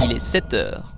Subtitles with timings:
[0.00, 0.94] Il est 7 heures.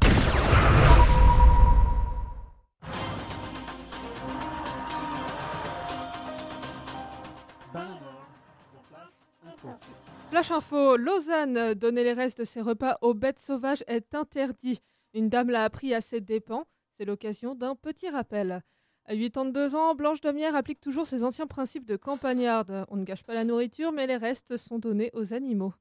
[10.31, 14.81] Flash info, Lausanne, donner les restes de ses repas aux bêtes sauvages est interdit.
[15.15, 16.65] Une dame l'a appris à ses dépens.
[16.97, 18.63] C'est l'occasion d'un petit rappel.
[19.07, 22.87] À 82 ans, Blanche Domière applique toujours ses anciens principes de campagnarde.
[22.89, 25.75] On ne gâche pas la nourriture, mais les restes sont donnés aux animaux.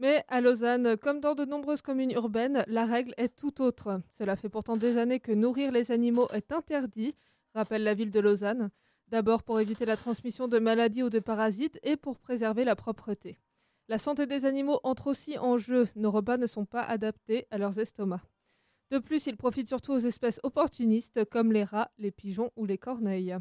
[0.00, 4.00] Mais à Lausanne, comme dans de nombreuses communes urbaines, la règle est tout autre.
[4.16, 7.16] Cela fait pourtant des années que nourrir les animaux est interdit,
[7.54, 8.70] rappelle la ville de Lausanne.
[9.08, 13.38] D'abord pour éviter la transmission de maladies ou de parasites et pour préserver la propreté.
[13.88, 15.88] La santé des animaux entre aussi en jeu.
[15.96, 18.20] Nos repas ne sont pas adaptés à leurs estomacs.
[18.90, 22.78] De plus, ils profitent surtout aux espèces opportunistes comme les rats, les pigeons ou les
[22.78, 23.36] corneilles.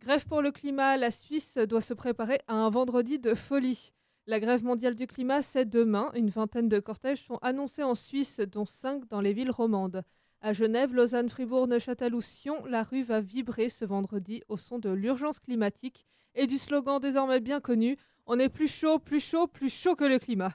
[0.00, 3.92] Grève pour le climat, la Suisse doit se préparer à un vendredi de folie.
[4.28, 6.10] La grève mondiale du climat, c'est demain.
[6.14, 10.02] Une vingtaine de cortèges sont annoncés en Suisse, dont cinq dans les villes romandes.
[10.42, 14.78] À Genève, Lausanne, Fribourg, Neuchâtel ou Sion, la rue va vibrer ce vendredi au son
[14.78, 16.04] de l'urgence climatique
[16.34, 17.96] et du slogan désormais bien connu
[18.26, 20.52] On est plus chaud, plus chaud, plus chaud que le climat.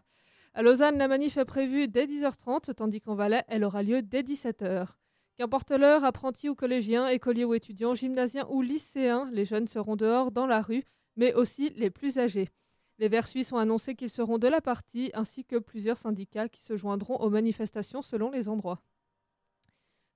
[0.54, 4.22] À Lausanne, la manif est prévue dès 10h30, tandis qu'en Valais, elle aura lieu dès
[4.22, 4.86] 17h.
[5.36, 10.30] Qu'importe l'heure, apprentis ou collégiens, écoliers ou étudiants, gymnasiens ou lycéens, les jeunes seront dehors
[10.30, 10.84] dans la rue,
[11.16, 12.50] mais aussi les plus âgés.
[13.00, 16.62] Les Verts suisses ont annoncé qu'ils seront de la partie, ainsi que plusieurs syndicats qui
[16.62, 18.82] se joindront aux manifestations selon les endroits.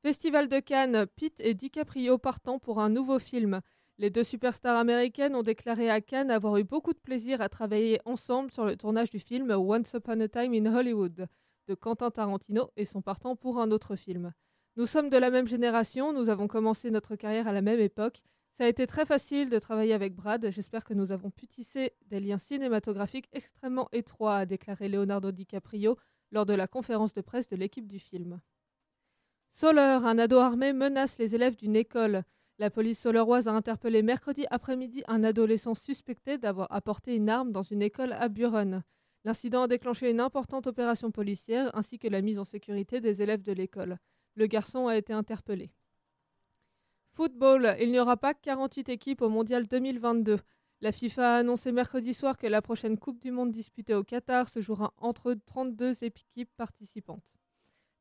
[0.04, 3.62] Festival de Cannes, Pitt et DiCaprio partant pour un nouveau film.
[3.98, 8.00] Les deux superstars américaines ont déclaré à Cannes avoir eu beaucoup de plaisir à travailler
[8.06, 11.28] ensemble sur le tournage du film Once Upon a Time in Hollywood
[11.68, 14.34] de Quentin Tarantino et sont partants pour un autre film.
[14.76, 18.22] Nous sommes de la même génération, nous avons commencé notre carrière à la même époque
[18.58, 20.50] ça a été très facile de travailler avec Brad.
[20.50, 25.96] J'espère que nous avons pu tisser des liens cinématographiques extrêmement étroits, a déclaré Leonardo DiCaprio
[26.32, 28.42] lors de la conférence de presse de l'équipe du film.
[29.52, 32.24] Soler, un ado armé, menace les élèves d'une école.
[32.58, 37.62] La police soleroise a interpellé mercredi après-midi un adolescent suspecté d'avoir apporté une arme dans
[37.62, 38.84] une école à Buren.
[39.24, 43.44] L'incident a déclenché une importante opération policière ainsi que la mise en sécurité des élèves
[43.44, 44.00] de l'école.
[44.34, 45.70] Le garçon a été interpellé.
[47.18, 50.38] Football, il n'y aura pas 48 équipes au Mondial 2022.
[50.82, 54.48] La FIFA a annoncé mercredi soir que la prochaine Coupe du Monde disputée au Qatar
[54.50, 57.24] se jouera entre 32 équipes participantes.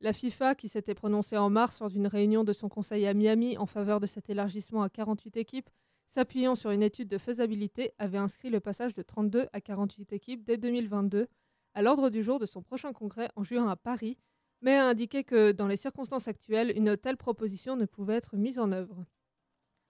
[0.01, 3.57] La FIFA, qui s'était prononcée en mars lors d'une réunion de son conseil à Miami
[3.57, 5.71] en faveur de cet élargissement à 48 équipes,
[6.09, 10.43] s'appuyant sur une étude de faisabilité, avait inscrit le passage de 32 à 48 équipes
[10.43, 11.27] dès 2022
[11.73, 14.19] à l'ordre du jour de son prochain congrès en juin à Paris,
[14.61, 18.59] mais a indiqué que, dans les circonstances actuelles, une telle proposition ne pouvait être mise
[18.59, 19.05] en œuvre.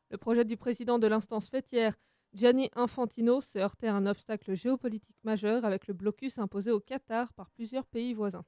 [0.10, 1.98] Le projet du président de l'instance fêtière,
[2.34, 7.34] Gianni Infantino, se heurtait à un obstacle géopolitique majeur avec le blocus imposé au Qatar
[7.34, 8.46] par plusieurs pays voisins.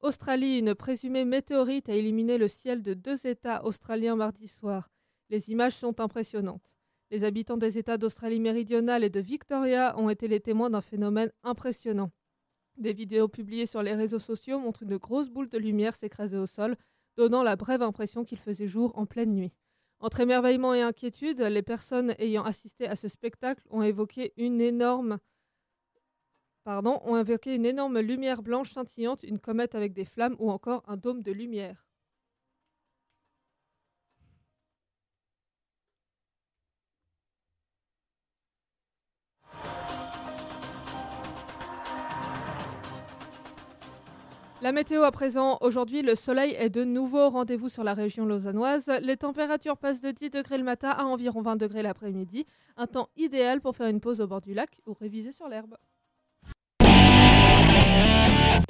[0.00, 4.90] Australie, une présumée météorite a éliminé le ciel de deux États australiens mardi soir.
[5.30, 6.70] Les images sont impressionnantes.
[7.10, 11.32] Les habitants des États d'Australie méridionale et de Victoria ont été les témoins d'un phénomène
[11.42, 12.10] impressionnant.
[12.78, 16.46] Des vidéos publiées sur les réseaux sociaux montrent une grosse boule de lumière s'écraser au
[16.46, 16.76] sol,
[17.16, 19.52] donnant la brève impression qu'il faisait jour en pleine nuit.
[20.00, 25.18] Entre émerveillement et inquiétude, les personnes ayant assisté à ce spectacle ont évoqué une énorme
[26.64, 30.82] pardon, ont invoqué une énorme lumière blanche scintillante, une comète avec des flammes ou encore
[30.88, 31.85] un dôme de lumière.
[44.62, 48.24] La météo à présent, aujourd'hui le soleil est de nouveau au rendez-vous sur la région
[48.24, 48.90] lausannoise.
[49.02, 52.46] Les températures passent de 10 degrés le matin à environ 20 degrés l'après-midi,
[52.78, 55.76] un temps idéal pour faire une pause au bord du lac ou réviser sur l'herbe.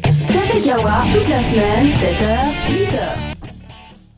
[0.02, 2.34] Café Kawa, toute la semaine, 7h,
[2.90, 3.36] 8h.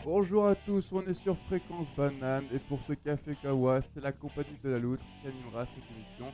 [0.07, 4.13] Bonjour à tous, on est sur Fréquence Banane et pour ce Café Kawa, c'est la
[4.13, 6.33] compagnie de la Loutre qui animera cette émission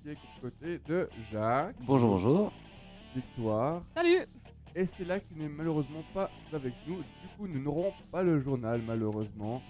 [0.00, 2.52] qui est aux côtés de Jacques, Bonjour, bonjour.
[3.14, 4.24] Victoire Salut
[4.74, 6.96] et c'est là qui n'est malheureusement pas avec nous.
[6.98, 9.62] Du coup, nous n'aurons pas le journal malheureusement,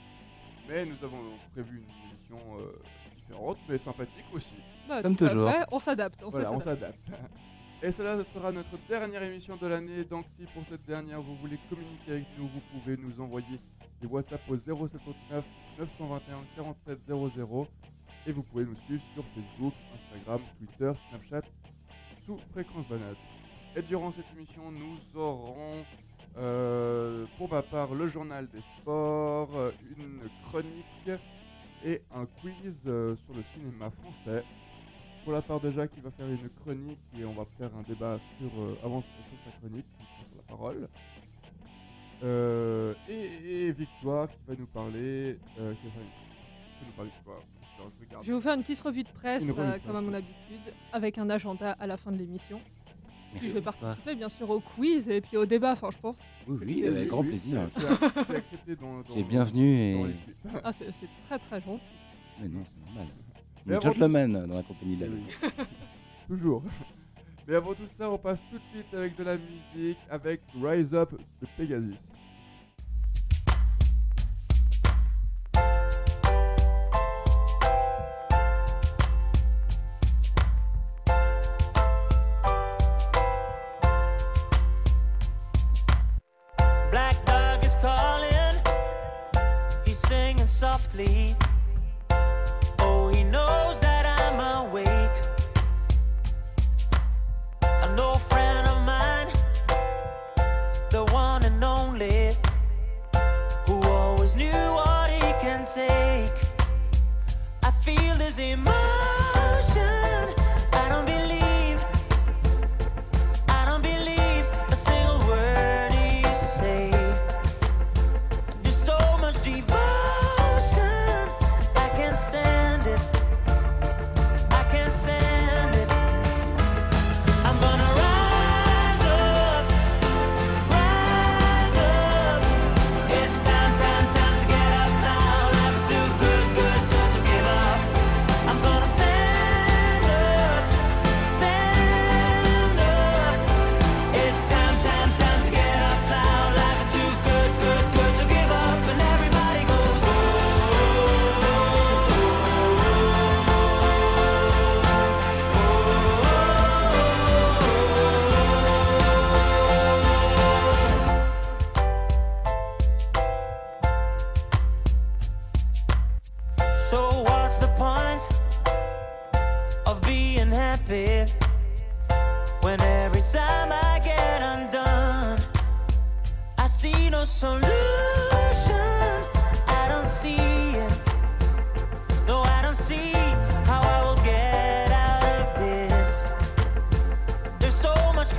[0.68, 2.72] mais nous avons prévu une émission euh,
[3.16, 4.54] différente mais sympathique aussi.
[4.88, 5.50] Bah, Comme tout toujours.
[5.50, 6.20] fait, on s'adapte.
[6.24, 6.98] On Voilà, on s'adapte.
[7.82, 11.58] Et cela sera notre dernière émission de l'année, donc si pour cette dernière vous voulez
[11.70, 13.58] communiquer avec nous, vous pouvez nous envoyer
[14.02, 15.44] des WhatsApp au 079
[15.78, 17.66] 921 47 00
[18.26, 21.48] et vous pouvez nous suivre sur Facebook, Instagram, Twitter, Snapchat
[22.26, 23.16] sous Fréquence Banade.
[23.76, 25.84] Et durant cette émission, nous aurons
[26.38, 31.10] euh, pour ma part le journal des sports, euh, une chronique
[31.84, 34.44] et un quiz euh, sur le cinéma français
[35.24, 37.82] pour la part de Jacques, il va faire une chronique et on va faire un
[37.86, 40.88] débat sur euh, avant sur sa chronique, prend la parole.
[43.08, 45.38] Et, et Victoire qui va nous parler.
[45.58, 47.42] Euh, qui va faire une- qui va nous parler de quoi?
[47.98, 49.42] Victoire, je vais vous faire une petite revue de presse,
[49.86, 52.60] comme à mon habitude, avec un agenda à la fin de l'émission.
[53.36, 56.16] Puis je vais participer bien sûr au quiz et puis au débat, enfin je pense.
[56.48, 57.68] Oui, oui, avec grand plaisir.
[57.78, 60.08] Tu as, tu as accepté dans, dans, Tu es bienvenu dans et.
[60.08, 60.36] l'équipe.
[60.64, 61.84] Ah, c'est c'est très très gentil.
[62.40, 63.06] Mais non, c'est normal.
[63.66, 65.22] Mais On est avant gentleman dans la compagnie de la oui.
[66.28, 66.62] Toujours.
[67.46, 70.94] Mais avant tout ça, on passe tout de suite avec de la musique, avec Rise
[70.94, 71.94] Up de Pegasus.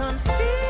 [0.01, 0.60] confused.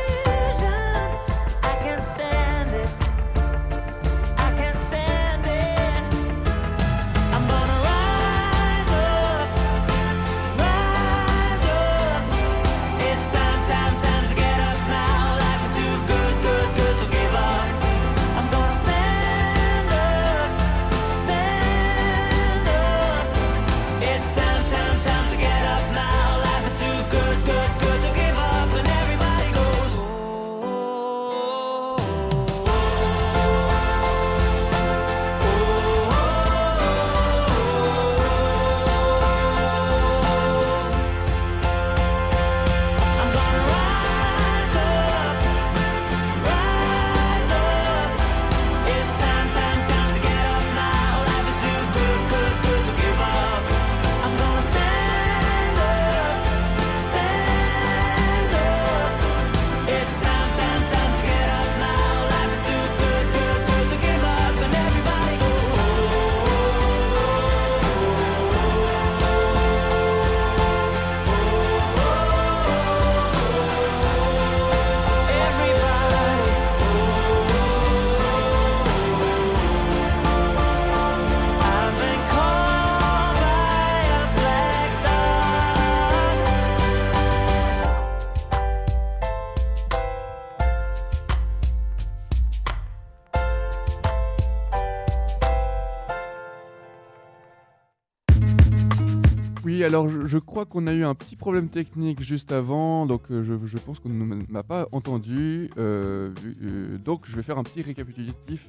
[100.31, 103.77] Je, crois qu'on a eu un petit problème technique juste avant, donc euh, je, je
[103.77, 105.69] pense qu'on ne m'a pas entendu.
[105.77, 106.31] euh,
[106.63, 108.67] euh, donc je vais faire un petit récapitulatif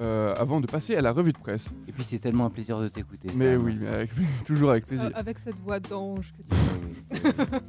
[0.00, 1.70] euh, avant de passer à la revue de presse.
[1.88, 3.28] Et puis c'est tellement un plaisir de t'écouter.
[3.34, 4.10] Mais oui, mais avec-
[4.44, 5.06] toujours avec plaisir.
[5.06, 7.20] Euh, avec cette voix d'ange que tu.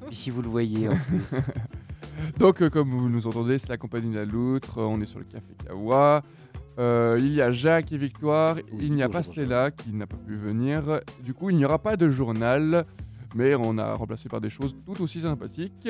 [0.07, 1.23] Puis si vous le voyez en plus.
[2.37, 4.77] Donc, euh, comme vous nous entendez, c'est la compagnie La Loutre.
[4.79, 6.21] on est sur le Café Kawa.
[6.79, 8.55] Euh, il y a Jacques et Victoire.
[8.79, 11.01] il n'y a pas Stella qui n'a pas pu venir.
[11.23, 12.85] Du coup, il n'y aura pas de journal.
[13.35, 15.89] Mais on a remplacé par des choses tout aussi sympathiques.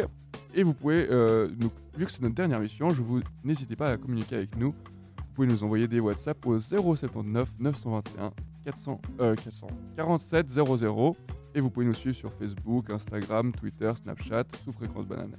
[0.54, 3.92] Et vous pouvez, euh, nous- vu que c'est notre dernière mission, je vous n'hésitez pas
[3.92, 4.72] à communiquer avec nous.
[4.72, 8.32] Vous pouvez nous envoyer des WhatsApp au 079 921
[8.66, 11.16] 400, euh, 447 00.
[11.56, 15.38] Et vous pouvez nous suivre sur Facebook, Instagram, Twitter, Snapchat, sous Fréquence Banane.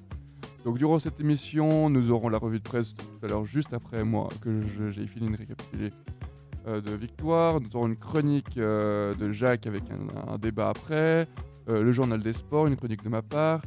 [0.64, 4.04] Donc durant cette émission, nous aurons la revue de presse tout à l'heure, juste après
[4.04, 5.90] moi, que j'ai fini de récapituler
[6.66, 7.60] euh, de Victoire.
[7.60, 9.84] Nous aurons une chronique euh, de Jacques avec
[10.28, 11.26] un, débat après,
[11.68, 13.62] euh, le journal des sports, une chronique de ma part,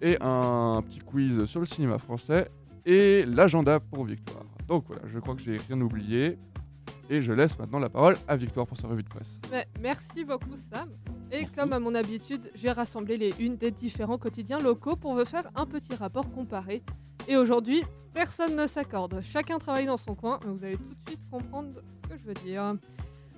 [0.00, 2.50] et un petit quiz sur le cinéma français,
[2.86, 4.44] et l'agenda pour Victoire.
[4.66, 6.38] Donc voilà, je crois que j'ai rien oublié.
[7.10, 9.38] Et je laisse maintenant la parole à Victoire pour sa revue de presse.
[9.80, 10.90] Merci beaucoup Sam.
[11.32, 15.24] Et comme à mon habitude, j'ai rassemblé les unes des différents quotidiens locaux pour vous
[15.24, 16.82] faire un petit rapport comparé.
[17.28, 17.82] Et aujourd'hui,
[18.12, 19.20] personne ne s'accorde.
[19.22, 21.70] Chacun travaille dans son coin, mais vous allez tout de suite comprendre
[22.02, 22.74] ce que je veux dire.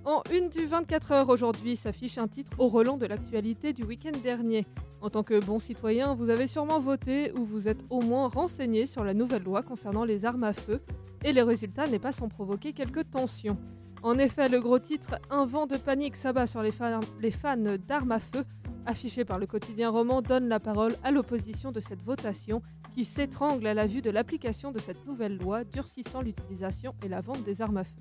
[0.05, 4.19] En une du 24 heures aujourd'hui s'affiche un titre au relent de l'actualité du week-end
[4.23, 4.67] dernier.
[5.03, 8.87] En tant que bon citoyen, vous avez sûrement voté ou vous êtes au moins renseigné
[8.87, 10.81] sur la nouvelle loi concernant les armes à feu,
[11.25, 13.59] et les résultats n'est pas sans provoquer quelques tensions.
[14.03, 17.57] En effet, le gros titre Un vent de panique s'abat sur les, fa- les fans
[17.87, 18.45] d'armes à feu,
[18.85, 22.63] affiché par le quotidien roman, donne la parole à l'opposition de cette votation
[22.95, 27.21] qui s'étrangle à la vue de l'application de cette nouvelle loi durcissant l'utilisation et la
[27.21, 27.95] vente des armes à feu.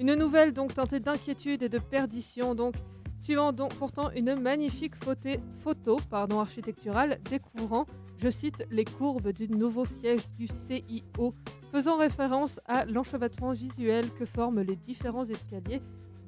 [0.00, 2.74] Une nouvelle donc teintée d'inquiétude et de perdition donc,
[3.20, 7.86] suivant pourtant une magnifique photé- photo pardon, architecturale découvrant,
[8.22, 11.34] je cite, les courbes du nouveau siège du CIO
[11.72, 15.82] faisant référence à l'enchevêtrement visuel que forment les différents escaliers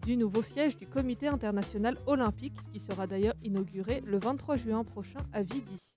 [0.04, 5.20] du nouveau siège du Comité international olympique, qui sera d'ailleurs inauguré le 23 juin prochain
[5.32, 5.92] à Vidi.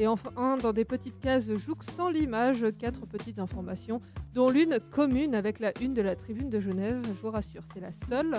[0.00, 4.00] Et enfin, dans des petites cases jouxtant l'image, quatre petites informations,
[4.34, 7.80] dont l'une commune avec la une de la tribune de Genève, je vous rassure, c'est
[7.80, 8.34] la seule.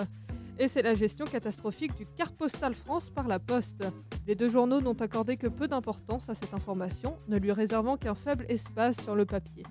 [0.62, 3.84] Et c'est la gestion catastrophique du car postal France par la Poste.
[4.28, 8.14] Les deux journaux n'ont accordé que peu d'importance à cette information, ne lui réservant qu'un
[8.14, 9.64] faible espace sur le papier.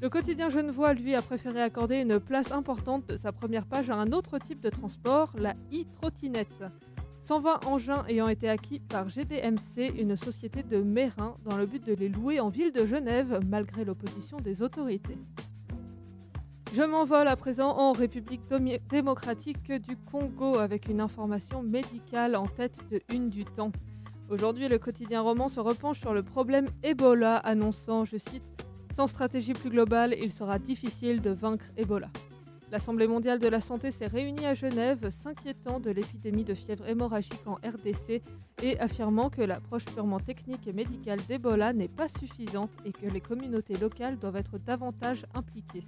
[0.00, 3.96] Le quotidien Genevois, lui, a préféré accorder une place importante de sa première page à
[3.96, 6.66] un autre type de transport, la e-trottinette.
[7.22, 11.94] 120 engins ayant été acquis par GDMC, une société de Mérins, dans le but de
[11.94, 15.18] les louer en ville de Genève, malgré l'opposition des autorités.
[16.74, 18.40] Je m'envole à présent en République
[18.88, 23.72] démocratique du Congo avec une information médicale en tête de une du temps.
[24.30, 28.42] Aujourd'hui, le quotidien roman se repenche sur le problème Ebola, annonçant, je cite,
[28.96, 32.08] Sans stratégie plus globale, il sera difficile de vaincre Ebola.
[32.70, 37.46] L'Assemblée mondiale de la santé s'est réunie à Genève, s'inquiétant de l'épidémie de fièvre hémorragique
[37.46, 38.22] en RDC
[38.62, 43.20] et affirmant que l'approche purement technique et médicale d'Ebola n'est pas suffisante et que les
[43.20, 45.84] communautés locales doivent être davantage impliquées.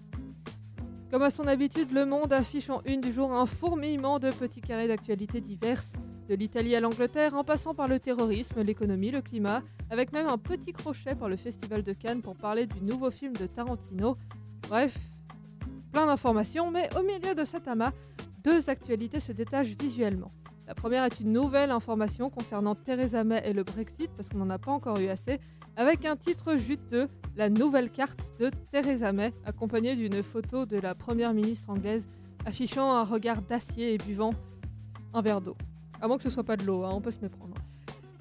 [1.14, 4.60] Comme à son habitude, Le Monde affiche en une du jour un fourmillement de petits
[4.60, 5.92] carrés d'actualités diverses,
[6.28, 10.38] de l'Italie à l'Angleterre en passant par le terrorisme, l'économie, le climat, avec même un
[10.38, 14.16] petit crochet par le Festival de Cannes pour parler du nouveau film de Tarantino.
[14.68, 14.98] Bref,
[15.92, 17.92] plein d'informations, mais au milieu de cet amas,
[18.42, 20.32] deux actualités se détachent visuellement.
[20.66, 24.50] La première est une nouvelle information concernant Theresa May et le Brexit, parce qu'on n'en
[24.50, 25.38] a pas encore eu assez,
[25.76, 30.94] avec un titre juteux, la nouvelle carte de Theresa May, accompagnée d'une photo de la
[30.94, 32.06] première ministre anglaise
[32.46, 34.32] affichant un regard d'acier et buvant
[35.12, 35.56] un verre d'eau.
[36.00, 37.54] À moins que ce soit pas de l'eau, hein, on peut se méprendre.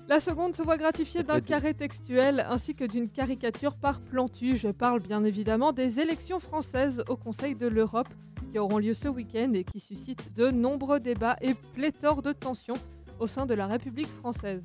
[0.07, 4.57] La seconde se voit gratifiée d'un carré textuel ainsi que d'une caricature par Plantu.
[4.57, 8.09] Je parle bien évidemment des élections françaises au Conseil de l'Europe
[8.51, 12.75] qui auront lieu ce week-end et qui suscitent de nombreux débats et pléthore de tensions
[13.19, 14.63] au sein de la République française.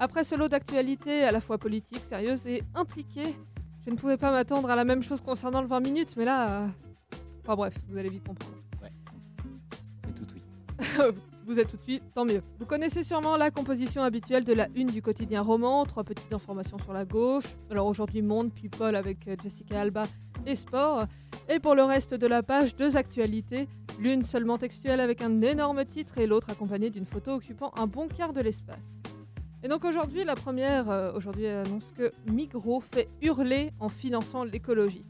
[0.00, 3.34] Après ce lot d'actualités à la fois politique, sérieuse et impliquée,
[3.84, 6.62] je ne pouvais pas m'attendre à la même chose concernant le 20 minutes, mais là...
[6.62, 6.68] euh,
[7.42, 8.54] Enfin bref, vous allez vite comprendre.
[10.04, 10.42] C'est tout oui.
[11.46, 12.42] Vous êtes tout de suite, tant mieux.
[12.60, 16.76] Vous connaissez sûrement la composition habituelle de la une du quotidien roman, trois petites informations
[16.76, 17.46] sur la gauche.
[17.70, 20.02] Alors aujourd'hui Monde, People avec euh, Jessica Alba
[20.44, 21.06] et Sport.
[21.48, 23.66] Et pour le reste de la page, deux actualités.
[23.98, 28.08] L'une seulement textuelle avec un énorme titre et l'autre accompagnée d'une photo occupant un bon
[28.08, 28.76] quart de l'espace.
[29.62, 34.44] Et donc aujourd'hui, la première, euh, aujourd'hui elle annonce que Migros fait hurler en finançant
[34.44, 35.04] l'écologie.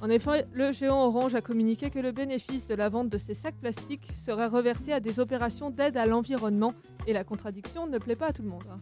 [0.00, 3.34] En effet, le géant orange a communiqué que le bénéfice de la vente de ces
[3.34, 6.72] sacs plastiques serait reversé à des opérations d'aide à l'environnement
[7.08, 8.62] et la contradiction ne plaît pas à tout le monde.
[8.70, 8.78] hein.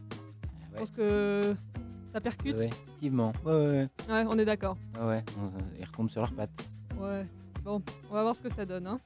[0.73, 1.55] Je pense que
[2.13, 2.57] ça percute.
[2.59, 3.33] Ouais, effectivement.
[3.47, 4.77] Ouais, ouais, Ouais, on est d'accord.
[5.01, 5.07] ouais.
[5.07, 5.25] ouais.
[5.41, 6.51] On- Ils retombent sur leurs pattes.
[7.01, 7.25] Ouais.
[7.65, 8.87] Bon, on va voir ce que ça donne.
[8.87, 9.01] hein.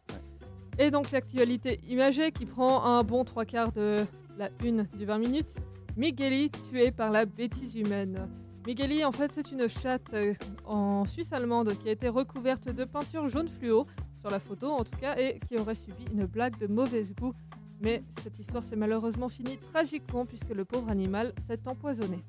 [0.80, 4.04] Et donc l'actualité imagée qui prend un bon trois quarts de
[4.36, 5.54] la une du 20 minutes.
[5.96, 8.28] Migueli tué par la bêtise humaine.
[8.66, 10.34] Migueli, en fait, c'est une chatte euh,
[10.66, 13.86] en Suisse allemande qui a été recouverte de peinture jaune fluo,
[14.20, 17.32] sur la photo en tout cas, et qui aurait subi une blague de mauvais goût.
[17.80, 22.22] Mais cette histoire s'est malheureusement finie tragiquement puisque le pauvre animal s'est empoisonné.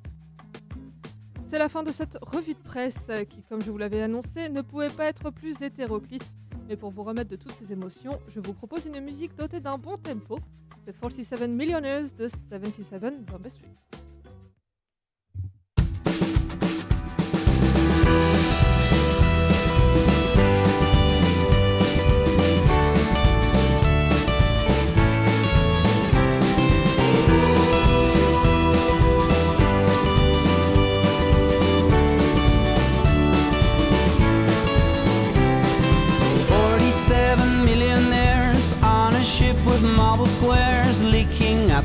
[1.48, 4.62] C'est la fin de cette revue de presse qui, comme je vous l'avais annoncé, ne
[4.62, 6.24] pouvait pas être plus hétéroclite.
[6.70, 9.78] Mais pour vous remettre de toutes ces émotions, je vous propose une musique dotée d'un
[9.78, 10.40] bon tempo.
[10.86, 14.01] C'est 47 Millionaires de 77 Bombay Street.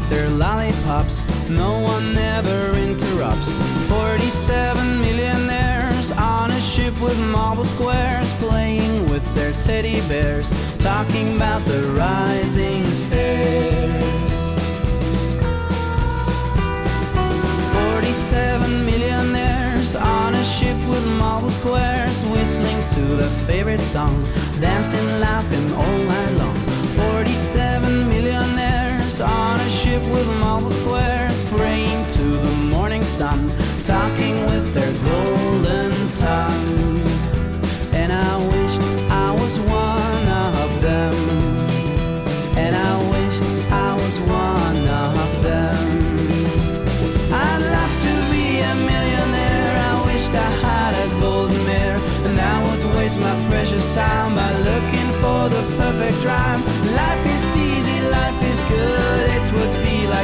[0.08, 1.22] Their lollipops.
[1.48, 3.56] No one ever interrupts.
[3.88, 11.64] Forty-seven millionaires on a ship with marble squares playing with their teddy bears, talking about
[11.64, 14.34] the rising fares.
[17.74, 24.22] Forty-seven millionaires on a ship with marble squares, whistling to their favorite song,
[24.60, 26.56] dancing, laughing all night long.
[26.96, 28.75] Forty-seven millionaires
[29.20, 33.50] on a ship with marble squares, praying to the morning sun,
[33.84, 37.05] talking with their golden tongue.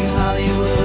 [0.08, 0.81] Hollywood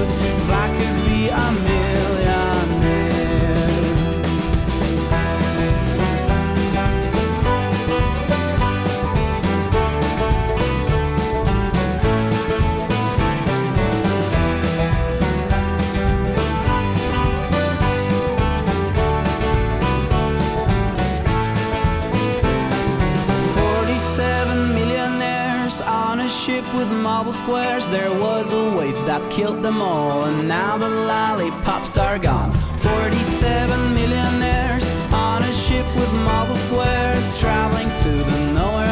[27.42, 27.88] squares.
[27.88, 32.50] There was a wave that killed them all, and now the lollipops are gone.
[32.86, 38.87] Forty-seven millionaires on a ship ship with marble squares, traveling to the nowhere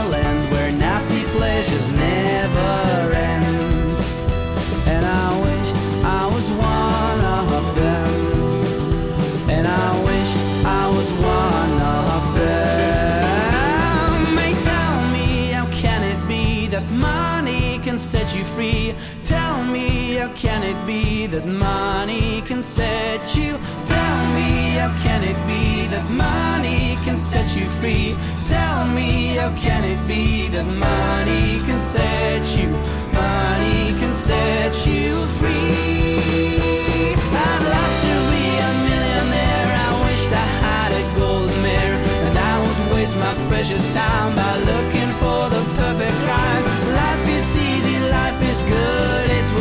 [20.26, 23.52] how can it be that money can set you?
[23.86, 28.16] Tell me, how can it be that money can set you free?
[28.48, 32.68] Tell me, how can it be that money can set you?
[33.12, 37.14] Money can set you free.
[37.46, 39.68] I'd love to be a millionaire.
[39.86, 44.54] I wished I had a gold mirror, and I would waste my precious time by
[44.70, 46.64] looking for the perfect crime.
[47.00, 48.95] Life is easy, life is good.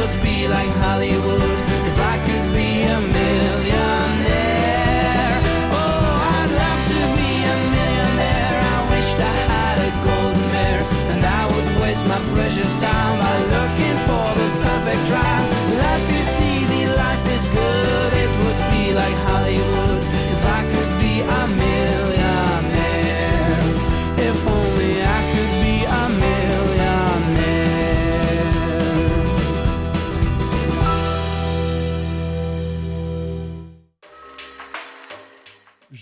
[0.06, 3.95] It would be like Hollywood if I could be a millionaire.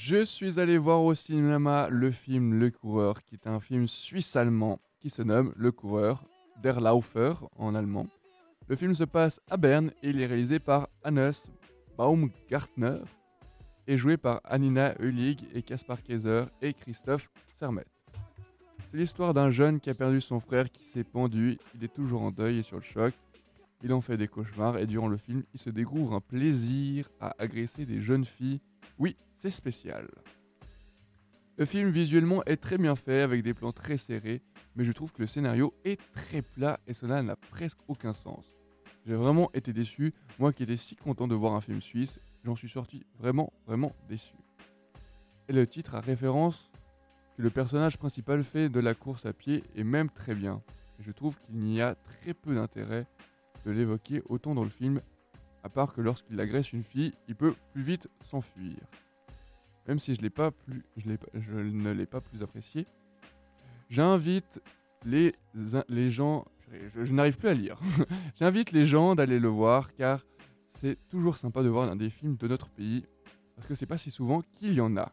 [0.05, 4.81] Je suis allé voir au cinéma le film Le Coureur, qui est un film suisse-allemand
[4.99, 6.25] qui se nomme Le Coureur,
[6.61, 8.07] Der Laufer en allemand.
[8.67, 11.31] Le film se passe à Berne et il est réalisé par Hannes
[11.97, 12.97] Baumgartner
[13.87, 17.85] et joué par Anina Hülig et Kaspar Kaiser et Christophe Sermet.
[18.91, 22.23] C'est l'histoire d'un jeune qui a perdu son frère qui s'est pendu, il est toujours
[22.23, 23.13] en deuil et sur le choc.
[23.81, 27.33] Il en fait des cauchemars et durant le film, il se découvre un plaisir à
[27.39, 28.59] agresser des jeunes filles.
[28.99, 30.07] Oui, c'est spécial.
[31.57, 34.41] Le film visuellement est très bien fait avec des plans très serrés,
[34.75, 38.55] mais je trouve que le scénario est très plat et cela n'a presque aucun sens.
[39.05, 42.55] J'ai vraiment été déçu, moi qui étais si content de voir un film suisse, j'en
[42.55, 44.33] suis sorti vraiment, vraiment déçu.
[45.49, 46.71] Et le titre a référence
[47.35, 50.61] que le personnage principal fait de la course à pied est même très bien.
[50.99, 53.05] Et je trouve qu'il n'y a très peu d'intérêt
[53.65, 55.01] de l'évoquer autant dans le film,
[55.63, 58.77] à part que lorsqu'il agresse une fille, il peut plus vite s'enfuir.
[59.87, 61.09] Même si je, l'ai pas plus, je,
[61.53, 62.85] ne l'ai pas plus apprécié,
[63.89, 64.61] j'invite
[65.05, 65.33] les,
[66.09, 66.45] gens...
[66.95, 67.79] Je, n'arrive plus à lire.
[68.39, 70.25] j'invite les gens d'aller le voir car
[70.71, 73.05] c'est toujours sympa de voir un des films de notre pays
[73.55, 75.11] parce que c'est pas si souvent qu'il y en a.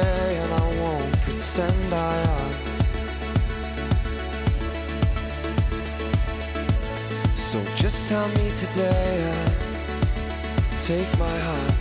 [0.00, 2.52] and I won't pretend I am.
[7.34, 9.52] So just tell me today and
[10.78, 11.74] take my hand.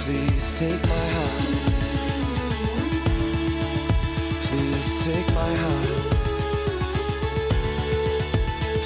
[0.00, 1.46] Please take my hand.
[4.46, 5.88] Please take my hand.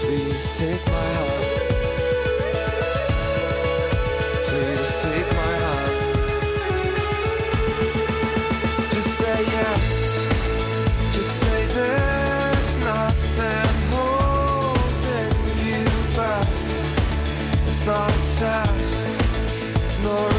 [0.00, 1.77] Please take my hand.
[20.02, 20.37] Nor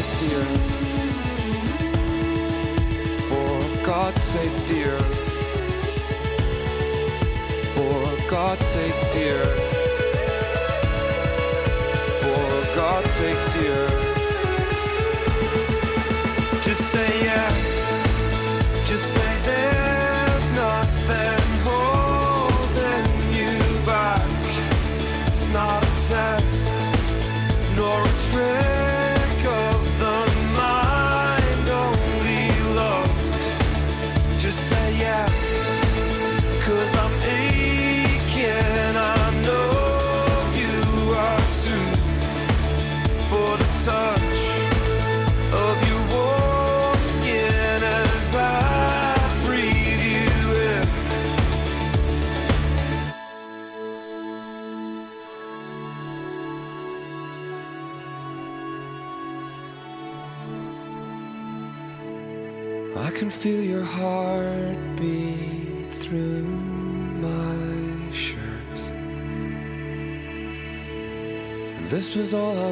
[0.00, 0.44] sake, dear.
[3.28, 4.98] For God's sake, dear.
[7.74, 9.44] For God's sake, dear.
[12.22, 14.11] For God's sake, dear.
[72.34, 72.71] All I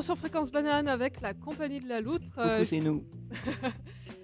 [0.00, 2.38] retour sur Fréquence Banane avec la compagnie de la loutre.
[2.38, 3.04] Euh, c'est nous.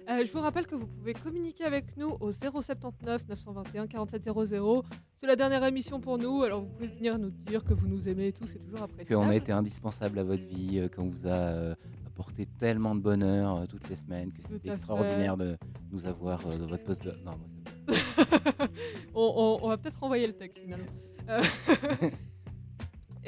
[0.09, 4.83] Euh, je vous rappelle que vous pouvez communiquer avec nous au 079 921 4700.
[5.17, 8.07] C'est la dernière émission pour nous, alors vous pouvez venir nous dire que vous nous
[8.07, 9.21] aimez et tout, c'est toujours appréciable.
[9.21, 13.01] Qu'on a été indispensable à votre vie, euh, qu'on vous a euh, apporté tellement de
[13.01, 15.57] bonheur toutes les semaines, que c'était extraordinaire de
[15.91, 17.11] nous avoir dans votre poste de...
[17.25, 17.97] Non, moi,
[19.13, 20.87] on- on va peut-être renvoyer le texte finalement.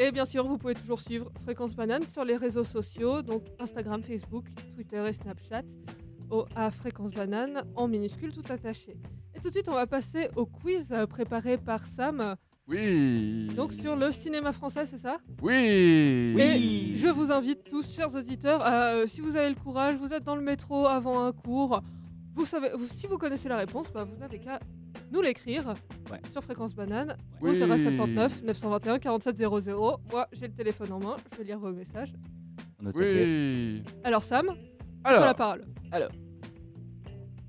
[0.02, 4.02] Et bien sûr, vous pouvez toujours suivre Fréquence Banane sur les réseaux sociaux, donc Instagram,
[4.02, 5.64] Facebook, Twitter et Snapchat,
[6.30, 8.96] au, à Fréquence Banane en minuscule tout attaché.
[9.36, 12.38] Et tout de suite, on va passer au quiz préparé par Sam,
[12.70, 13.50] Oui.
[13.58, 15.18] donc sur le cinéma français, c'est ça?
[15.42, 15.54] Oui.
[15.54, 20.14] Et je vous invite tous, chers auditeurs, à, euh, si vous avez le courage, vous
[20.14, 21.82] êtes dans le métro avant un cours,
[22.36, 24.62] vous savez, vous- si vous connaissez la réponse, bah, vous n'avez qu'à
[25.12, 25.74] nous l'écrire
[26.12, 26.20] Ouais.
[26.32, 27.52] sur Fréquence Banane Oui.
[27.52, 30.00] au 079 921 4700.
[30.12, 32.14] Moi, j'ai le téléphone en main, je vais lire vos messages.
[32.84, 32.90] On.
[32.92, 33.84] Oui.
[34.04, 34.56] Alors Sam, tu
[35.04, 35.66] as la Alors, parole.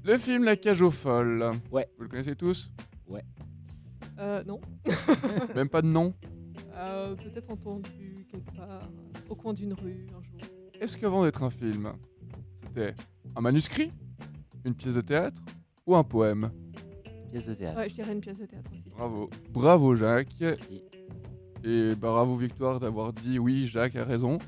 [0.04, 1.50] le film La cage aux folles.
[1.70, 1.88] Ouais.
[1.96, 2.70] Vous le connaissez tous?
[4.18, 4.60] Euh, non.
[5.54, 6.12] Même pas de nom?
[6.74, 8.86] Euh, Peut-être entendu quelque part,
[9.30, 10.40] au coin d'une rue un jour.
[10.78, 11.90] Est-ce qu'avant d'être un film,
[12.66, 12.94] c'était
[13.34, 13.90] un manuscrit,
[14.66, 15.40] une pièce de théâtre
[15.86, 16.50] ou un poème?
[17.30, 17.78] Pièce de théâtre.
[17.78, 18.90] Ouais, je dirais une pièce de théâtre aussi.
[18.90, 19.30] Bravo.
[19.50, 20.28] Bravo Jacques.
[20.40, 20.82] Merci.
[21.62, 24.38] Et bravo Victoire d'avoir dit oui, Jacques a raison.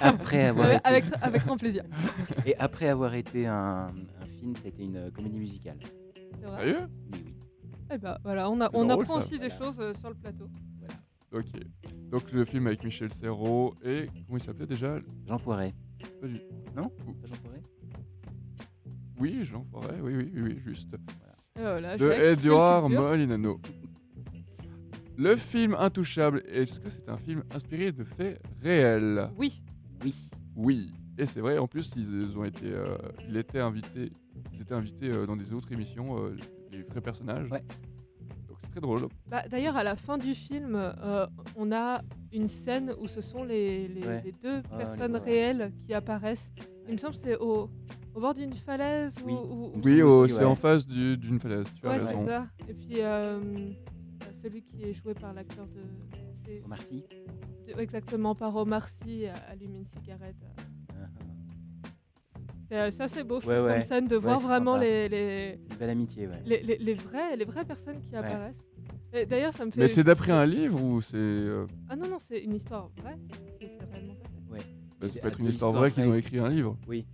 [0.00, 1.84] Après avoir Avec, été, avec, avec grand plaisir.
[2.46, 3.88] et après avoir été un,
[4.20, 5.76] un film, c'était une euh, comédie musicale.
[6.40, 6.58] C'est vrai.
[6.60, 6.88] Sérieux?
[7.12, 7.34] Oui, oui.
[7.92, 9.26] Eh ben, voilà, on, a, C'est on drôle, apprend ça.
[9.26, 9.64] aussi des Voilà.
[9.64, 10.48] choses euh, sur le plateau.
[11.32, 11.46] Ok.
[12.10, 14.98] Donc le film avec Michel Serrault et comment il s'appelait déjà?
[15.26, 15.74] Jean Poiret.
[16.20, 16.40] Pas du-
[16.76, 16.88] Non?
[16.88, 17.60] Pas Jean Poiret?
[19.20, 20.96] Oui, Jean Forêt, oui, oui, oui, oui, juste.
[21.56, 23.00] Et voilà, De Jacques, Edouard culture.
[23.02, 23.60] Molinano.
[25.16, 29.30] Le film Intouchable, est-ce que c'est un film inspiré de faits réels?
[29.38, 29.62] Oui,
[30.02, 30.14] Oui.
[30.56, 30.90] Oui.
[31.16, 32.96] Et c'est vrai, en plus, ils ont été, euh,
[33.28, 34.10] il était invité,
[34.52, 36.36] ils étaient invités euh, dans des autres émissions, euh,
[36.72, 37.48] les vrais personnages.
[37.52, 37.62] Ouais.
[38.48, 39.02] Donc c'est très drôle.
[39.28, 43.44] Bah, D'ailleurs, à la fin du film, euh, on a une scène où ce sont
[43.44, 44.22] les, les- Ouais.
[44.24, 45.32] les deux on personnes les voit, ouais.
[45.32, 46.50] réelles qui apparaissent.
[46.88, 47.70] Il me semble que c'est au,
[48.14, 49.32] au bord d'une falaise Oui.
[49.32, 50.44] ou, ou- ou- Oui, c'est ouais.
[50.44, 51.66] en face du- d'une falaise.
[51.80, 52.18] Tu as Ouais, raison.
[52.20, 52.46] c'est ça.
[52.68, 53.40] Et puis, euh,
[54.42, 55.80] celui qui est joué par l'acteur de.
[56.44, 57.04] c'est- Merci.
[57.66, 60.36] de- Exactement, par Omar Sy, euh, allume une cigarette.
[62.68, 63.72] C'est euh, c'est assez beau, Ouais, ouais.
[63.74, 64.84] comme scène de Ouais, voir c'est vraiment sympa.
[64.84, 66.42] les, les, C'est une belle amitié, ouais.
[66.46, 68.56] les, les- les vraies, les vraies personnes qui apparaissent.
[69.28, 69.80] D'ailleurs, ça me fait.
[69.80, 71.14] Mais c'est d'après un livre ou c'est.
[71.16, 73.16] euh, Ah non, non, c'est une histoire vraie.
[73.60, 74.78] c'est passé.
[75.00, 76.76] bah, ça peut être une histoire vraie qu'ils ont écrit un livre.
[76.88, 77.06] Oui.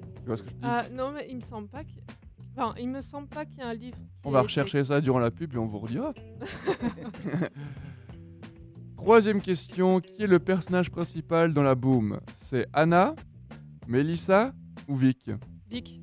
[0.00, 0.60] Tu vois ce que je dis?
[0.62, 1.82] Ah non, mais il me semble pas.
[2.56, 3.98] Enfin, il me semble pas qu'il y ait un livre.
[4.24, 6.12] On va rechercher ça durant la pub et on vous redira.
[8.96, 12.20] Troisième question qui est le personnage principal dans la boom?
[12.38, 13.14] C'est Anna,
[13.88, 14.52] Melissa
[14.88, 15.30] ou Vic?
[15.70, 16.00] Vic,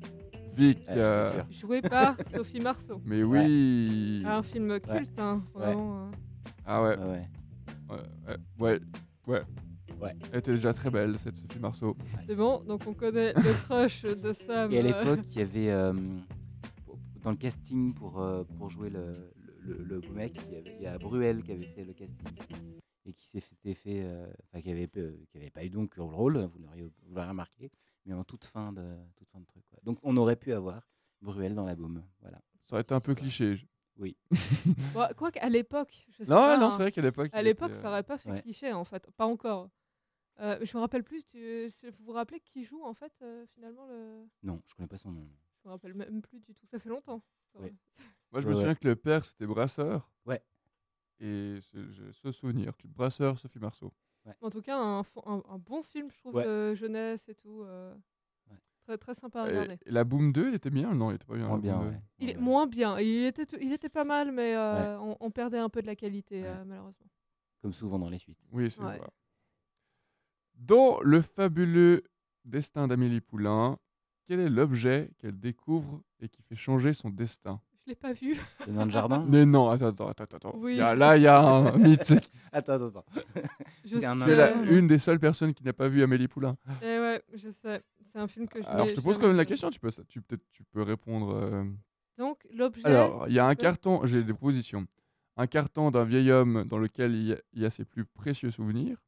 [0.56, 0.78] Vic.
[0.78, 3.00] Suis euh, joué par Sophie Marceau.
[3.04, 4.22] mais oui.
[4.26, 6.06] Ah, un film culte, hein, vraiment.
[6.06, 6.10] euh.
[6.66, 6.96] Ah ouais.
[6.98, 7.26] Ouais,
[8.58, 8.80] ouais.
[9.28, 9.42] Ouais,
[10.00, 10.16] ouais.
[10.32, 11.96] Elle était déjà très belle, cette Sophie Marceau.
[12.26, 14.72] C'est bon, donc on connaît le crush de Sam.
[14.72, 15.92] Et à euh, l'époque, il y avait euh,
[17.22, 20.74] dans le casting pour, euh, pour jouer le, le, le- le mec, il y, avait,
[20.76, 22.26] il y a Bruel qui avait fait le casting
[23.06, 26.02] et qui s'était fait, euh, enfin qui avait, peu- qui avait pas eu donc le
[26.02, 27.70] rôle, vous l'auriez vous l'aurez remarqué,
[28.06, 28.82] mais en toute fin de
[29.16, 29.64] toute fin de truc.
[29.70, 29.78] quoi.
[29.82, 30.88] Donc on aurait pu avoir
[31.22, 32.38] Bruel dans la boum, voilà.
[32.66, 33.66] Ça aurait été un peu cliché.
[34.94, 36.70] bon, quoi qu'à l'époque, je sais Non, pas, non, hein.
[36.70, 37.30] c'est vrai qu'à l'époque.
[37.32, 38.42] À il l'époque, était, ça euh, aurait pas fait ouais.
[38.42, 39.70] cliché en fait, pas encore.
[40.40, 41.68] Euh, je me rappelle plus, tu...
[41.98, 44.24] vous vous rappelez qui joue en fait euh, finalement le.
[44.42, 45.28] Non, je connais pas son nom.
[45.62, 47.22] Je me rappelle même plus du tout, ça fait longtemps.
[47.58, 47.74] Oui.
[48.32, 50.08] Moi, je me Ouais, souviens que le père, c'était Brasseur.
[50.26, 50.42] Ouais.
[51.20, 53.92] Et ce- j'ai ce souvenir, que Brasseur, Sophie Marceau.
[54.42, 56.44] En tout cas, un, fo- un, un bon film, je trouve, Ouais.
[56.44, 57.62] de jeunesse et tout.
[57.62, 57.94] euh,
[58.50, 58.58] Ouais.
[58.82, 59.78] Très, très sympa à Et, regarder.
[59.86, 61.48] et la Boom 2, il était bien Non, il était pas bien.
[61.48, 61.90] Moins bien, Boom 2.
[61.92, 62.00] ouais.
[62.18, 62.98] Il est moins bien.
[63.00, 65.96] Il était, il était pas mal, mais euh, on, on perdait un peu de la
[65.96, 66.48] qualité, Ouais.
[66.48, 67.06] euh, malheureusement.
[67.62, 68.38] Comme souvent dans les suites.
[68.52, 68.98] Oui, c'est Ouais.
[68.98, 69.08] vrai.
[70.58, 72.02] Dans le fabuleux
[72.44, 73.78] destin d'Amélie Poulain,
[74.26, 77.60] quel est l'objet qu'elle découvre et qui fait changer son destin?
[77.84, 78.34] Je l'ai pas vu.
[78.66, 79.24] Le nain de jardin?
[79.26, 80.52] Mais non, attends, attends, attends, attends.
[80.56, 82.02] Oui, Il y a- je- là, il y a un mythe.
[82.04, 83.04] c'est- Attends, attends, attends.
[83.84, 84.24] Je C'est un sais.
[84.26, 86.56] Tu es la- une des seules personnes qui n'a pas vu Amélie Poulain.
[86.82, 87.82] Eh ouais, je sais.
[88.12, 89.70] C'est un film que je Alors, je te pose quand même la question.
[89.70, 90.20] Tu peux, ça- tu,
[90.52, 91.30] tu peux répondre.
[91.34, 91.64] euh,
[92.18, 92.84] Donc, l'objet.
[92.84, 94.86] Alors, il y a un carton, j'ai des propositions.
[95.36, 98.04] Un carton d'un vieil homme dans lequel il y, a, il y a ses plus
[98.04, 98.98] précieux souvenirs.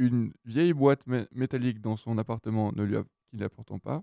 [0.00, 4.02] Une vieille boîte mé- métallique dans son appartement ne lui a- qui ne l'apportant pas.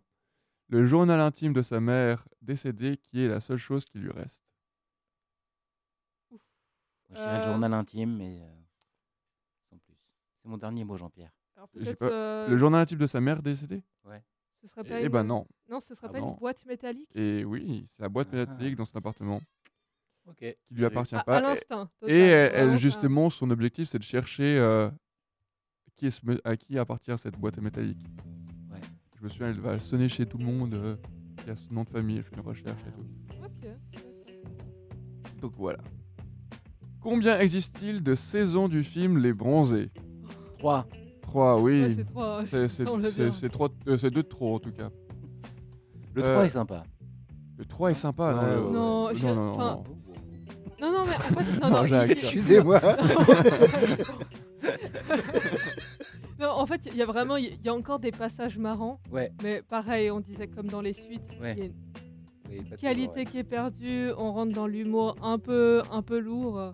[0.69, 4.39] Le journal intime de sa mère décédée qui est la seule chose qui lui reste.
[7.09, 8.55] Le Euh, journal intime, mais euh,
[9.71, 9.95] sans plus.
[10.43, 11.31] C'est mon dernier mot, Jean-Pierre.
[11.75, 13.81] J'ai euh, Le journal intime de sa mère décédée?
[14.61, 15.47] Ce serait pas Eh une- ben non.
[15.69, 16.33] Non, ce serait Ah pas non.
[16.33, 17.09] une boîte métallique?
[17.15, 18.37] Et oui, c'est la boîte Ah.
[18.37, 19.39] métallique dans son appartement
[20.27, 20.37] Ok.
[20.37, 21.37] qui lui appartient À, pas.
[21.37, 21.89] à Et- l'instinct.
[22.05, 24.89] Et elle, justement, son objectif, c'est de chercher euh,
[25.97, 28.05] qui est ce à qui appartient cette boîte métallique.
[28.71, 28.79] Ouais.
[29.19, 30.95] Je me souviens, elle va sonner chez tout le monde euh,
[31.43, 33.05] qui a son nom de famille, elle fait une recherche et tout.
[33.43, 33.67] Ok.
[35.41, 35.79] Donc voilà.
[37.01, 39.89] Combien existe-t-il de saisons du film Les Bronzés?
[40.59, 40.87] 3.
[41.21, 41.81] 3, oui.
[41.83, 42.43] Ouais, c'est trois.
[42.47, 43.31] c'est c'est- ça, on l'a c'est- bien.
[43.33, 44.89] c'est trois- euh, c'est deux de trop en tout cas.
[46.15, 46.83] Le Euh, 3 est sympa.
[47.57, 48.71] Le 3 est sympa, non, ouais, ouais.
[48.71, 49.83] Non, je- non, non, non.
[50.79, 52.79] Non, non, mais en fait, non, Non, non, Excusez-moi.
[56.39, 59.31] non, en fait, il y a vraiment, il y a encore des passages marrants, ouais.
[59.43, 61.53] mais pareil, on disait comme dans les suites, Ouais.
[61.57, 61.73] il y a une
[62.49, 63.25] oui, qualité toujours, ouais.
[63.25, 66.73] qui est perdue, on rentre dans l'humour un peu, un peu lourd.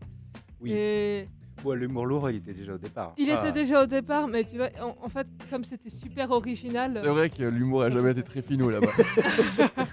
[0.62, 0.72] Oui.
[0.74, 1.26] Et
[1.64, 3.14] Ouais, l'humour lourd, il était déjà au départ.
[3.18, 3.40] il Ah.
[3.42, 7.00] était déjà au départ, mais tu vois, en, en fait, comme c'était super original.
[7.02, 8.88] C'est vrai que l'humour a jamais été très finaux là-bas.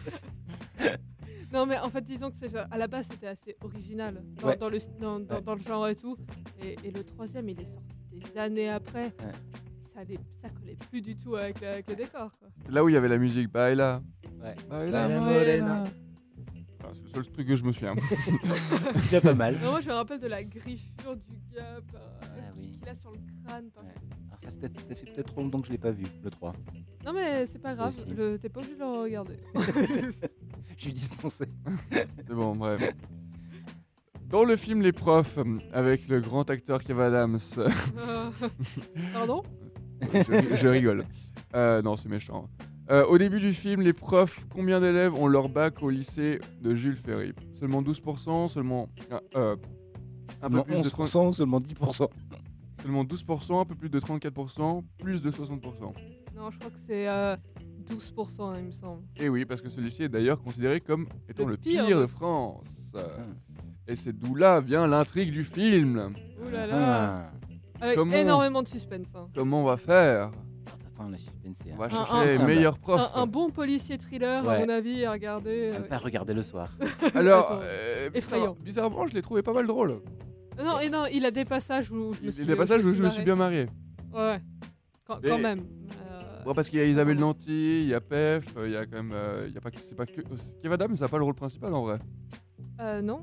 [1.52, 4.56] Non, mais en fait, disons que c'est à la base, c'était assez original dans, Ouais.
[4.56, 5.42] dans le, dans, dans- Ouais.
[5.42, 6.16] dans le genre et tout.
[6.62, 9.04] Et, et le troisième, il est sorti des années après.
[9.06, 9.32] Ouais.
[9.94, 12.30] Ça, allait, ça collait plus du tout avec, le- avec le décor.
[12.38, 12.48] quoi.
[12.70, 14.00] Là où il y avait la musique Baila.
[14.42, 14.54] Ouais.
[14.68, 15.30] Baila, Baila morena.
[15.74, 15.84] morena.
[16.82, 17.94] Ah, c'est le seul truc que je me souviens.
[18.94, 19.54] C'est déjà pas mal.
[19.62, 22.78] Non, moi, je me rappelle de la griffure du gars bah, Ah oui.
[22.80, 23.70] qu'il a sur le crâne.
[23.70, 23.90] par- Ouais.
[24.30, 26.30] Alors, ça, fait peut-être- ça fait peut-être trop longtemps que je l'ai pas vu, le
[26.30, 26.54] 3.
[27.04, 27.94] Non, mais c'est pas grave,
[28.40, 29.36] t'es pas obligé de le regarder.
[30.76, 31.44] Je suis dispensé.
[31.90, 32.80] C'est bon, bref.
[34.30, 35.38] Dans le film Les Profs,
[35.72, 38.30] avec le grand acteur Kev Adams, Euh,
[39.12, 39.42] Pardon?
[40.00, 41.04] Je, ri- je rigole.
[41.54, 42.48] Euh, non, c'est méchant.
[42.90, 46.74] Euh, au début du film, les profs, combien d'élèves ont leur bac au lycée de
[46.74, 47.32] Jules Ferry?
[47.52, 49.56] Seulement 12%, seulement, ah, euh,
[50.42, 52.08] un peu plus de 30 11% ou seulement 10%
[52.82, 55.60] seulement 12%, un peu plus de 34%, plus de 60%.
[56.34, 57.36] Non, je crois que c'est euh,
[57.86, 59.02] 12%, il me semble.
[59.16, 62.02] Et oui, parce que celui-ci est d'ailleurs considéré comme étant Le le pire pire, de-
[62.02, 62.64] de France.
[62.94, 63.06] Euh,
[63.88, 66.12] Et c'est d'où là vient l'intrigue du film.
[66.44, 66.76] Ouh là là.
[66.80, 67.30] Ah.
[67.82, 69.08] Avec Comment- énormément de suspense.
[69.14, 69.26] hein.
[69.34, 70.30] Comment on va faire
[70.94, 73.00] Attends, le suspense, c'est On va un- chercher les un- meilleurs profs.
[73.14, 74.60] Un, un bon policier thriller, à Ouais.
[74.60, 75.72] mon avis, à regarder.
[75.74, 75.80] euh.
[75.80, 76.68] pas regarder le soir.
[77.14, 78.52] Alors, euh, effrayants.
[78.52, 80.00] bizarrement, bizarrement, je l'ai trouvé pas mal drôle.
[80.62, 82.92] Non, et non, il a des passages où je me Il suis des passages où
[82.92, 83.66] je me suis bien marrée.
[84.12, 84.40] Ouais,
[85.06, 85.60] quand, Et- même.
[85.60, 88.76] Euh, Bon, parce qu'il y a Isabelle Nanty, il y a Pef, euh, il y
[88.76, 89.12] a quand même.
[89.14, 89.78] euh, il y a pas que.
[89.86, 90.20] C'est pas que.
[90.62, 91.98] Kev Adams, ça n'a pas le rôle principal en vrai.
[92.80, 93.20] euh, non,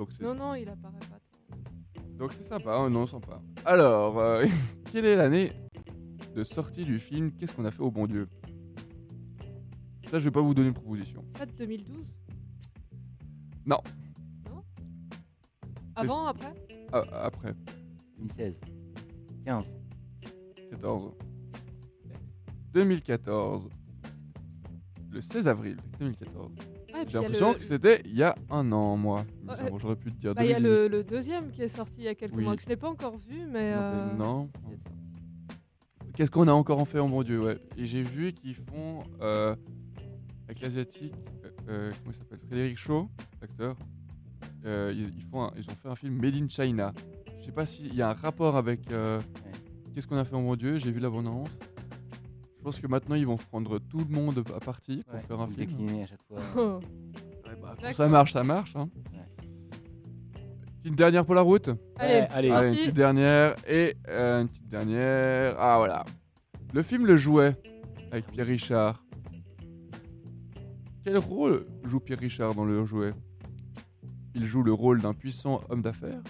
[0.00, 1.18] Donc c'est non, non, il apparaît pas.
[1.18, 2.06] trop.
[2.16, 3.42] donc c'est sympa, hein, non, sympa.
[3.66, 4.46] Alors, euh,
[4.90, 5.52] quelle est l'année
[6.34, 8.26] de sortie du film Qu'est-ce qu'on a fait au bon Dieu?
[10.08, 11.22] Ça, je vais pas vous donner une proposition.
[11.34, 11.98] C'est pas de 2012
[13.66, 13.76] Non.
[14.48, 14.62] Non?
[15.96, 16.54] Avant, après?
[16.94, 17.52] Ah, après,
[18.16, 18.58] 2016.
[19.44, 19.76] 15.
[20.70, 21.12] 14.
[22.72, 23.68] 2014.
[25.10, 26.52] Le 16 avril 2014.
[27.08, 29.24] J'ai l'impression le- que c'était il y a un an, moi.
[29.48, 29.54] Ouais.
[29.78, 30.34] J'aurais pu te dire.
[30.34, 30.62] Bah, il y a 2018.
[30.90, 32.44] le, le deuxième qui est sorti il y a quelques Oui.
[32.44, 33.72] mois, que je n'ai pas encore vu, mais.
[33.74, 34.50] Non, euh, Non.
[36.14, 37.58] Qu'est-ce qu'on a encore en fait, oh mon dieu, ouais.
[37.78, 39.54] Et j'ai vu qu'ils font euh,
[40.46, 41.14] avec l'asiatique,
[41.68, 43.08] euh, comment il s'appelle, Frédéric Shaw,
[43.40, 43.76] l'acteur.
[44.66, 46.92] euh, ils, ils font, un- ils ont fait un film Made in China.
[47.40, 49.20] Je sais pas s'il y a un rapport avec euh,
[49.94, 50.78] qu'est-ce qu'on a fait, oh mon dieu.
[50.78, 51.48] J'ai vu l'abondance.
[52.60, 55.40] Je pense que maintenant ils vont prendre tout le monde à partie pour Ouais, faire
[55.40, 56.02] un film.
[56.02, 56.38] à chaque fois.
[56.56, 56.80] Oh.
[57.48, 58.76] Ouais, bah, quand ça marche, ça marche.
[58.76, 58.90] Hein.
[60.84, 61.70] Une dernière pour la route.
[61.96, 62.50] Allez, allez.
[62.50, 65.54] Allez, une petite dernière et euh, une petite dernière.
[65.58, 66.04] Ah voilà.
[66.74, 67.56] Le film Le Jouet
[68.12, 69.02] avec Pierre Richard.
[71.02, 73.10] Quel rôle joue Pierre Richard dans Le Jouet?
[74.34, 76.20] Il joue le rôle d'un puissant homme d'affaires.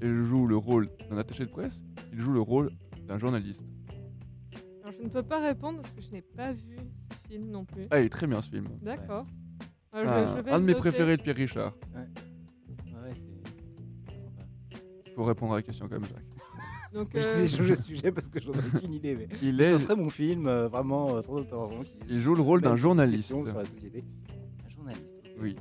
[0.00, 1.82] Il joue le rôle d'un attaché de presse.
[2.14, 2.70] Il joue le rôle
[3.06, 3.64] d'un journaliste.
[4.98, 6.76] Je ne peux pas répondre parce que je n'ai pas vu
[7.10, 7.86] ce film non plus.
[7.90, 8.66] Ah, il est très bien ce film.
[8.82, 9.24] D'accord.
[9.94, 10.74] Euh, je- Un, de le mes noter.
[10.80, 11.74] préférés de Pierre Richard.
[11.94, 12.00] Ouais,
[13.02, 13.14] ouais,
[15.06, 16.22] c'est faut répondre à la question quand même, Jacques.
[16.92, 19.16] Donc, Je euh, sais changer de sujet parce que j'en ai aucune idée.
[19.16, 21.82] Mais Il, c'est est, un très bon film, euh, vraiment euh, trop intéressant.
[21.82, 23.22] qui- il joue le rôle d'un journaliste.
[23.28, 24.04] question Sur la société.
[24.64, 25.14] Un journaliste.
[25.40, 25.56] Oui.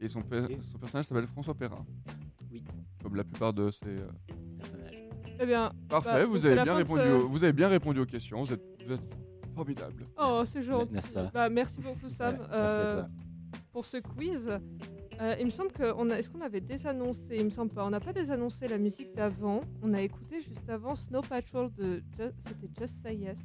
[0.00, 1.84] Et son, pe- son personnage s'appelle François Perrin.
[2.50, 2.62] Oui.
[3.02, 3.84] Comme la plupart de ses.
[5.42, 8.06] Eh bien, Parfait, Bah, vous, avez bien répondu ce- aux, vous avez bien répondu aux
[8.06, 8.42] questions.
[8.42, 9.00] Vous êtes, vous êtes
[9.54, 10.06] formidable.
[10.18, 10.92] oh, c'est gentil.
[10.94, 11.30] N'est-ce pas?
[11.32, 13.08] Bah, merci beaucoup, Sam, Ouais, merci euh, à toi.
[13.72, 14.50] pour ce quiz.
[15.20, 16.16] Euh, il me semble qu'on a.
[16.18, 17.84] Est-ce qu'on avait désannoncé Il me semble pas.
[17.84, 19.60] On n'a pas désannoncé la musique d'avant.
[19.82, 22.02] On a écouté juste avant Snow Patrol de.
[22.18, 23.38] Ju- C'était Just Say Yes.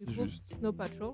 [0.00, 0.44] Du juste.
[0.58, 1.12] Snow Patrol.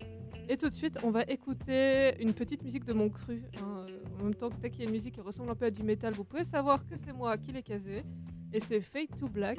[0.49, 3.43] Et tout de suite, on va écouter une petite musique de mon cru.
[3.63, 3.87] hein,
[4.21, 5.71] en même temps que dès qu'il y a une musique qui ressemble un peu à
[5.71, 8.03] du métal, vous pouvez savoir que c'est moi qui l'ai casé.
[8.53, 9.59] Et c'est Fade to Black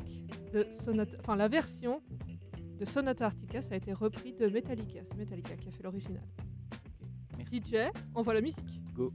[0.54, 1.18] de Sonata.
[1.20, 2.02] Enfin, la version
[2.80, 5.02] de Sonata Arctica, ça a été repris de Metallica.
[5.04, 6.24] C'est Metallica qui a fait l'original.
[7.38, 7.58] Merci.
[7.58, 7.76] DJ,
[8.14, 8.84] envoie la musique.
[8.94, 9.12] Go.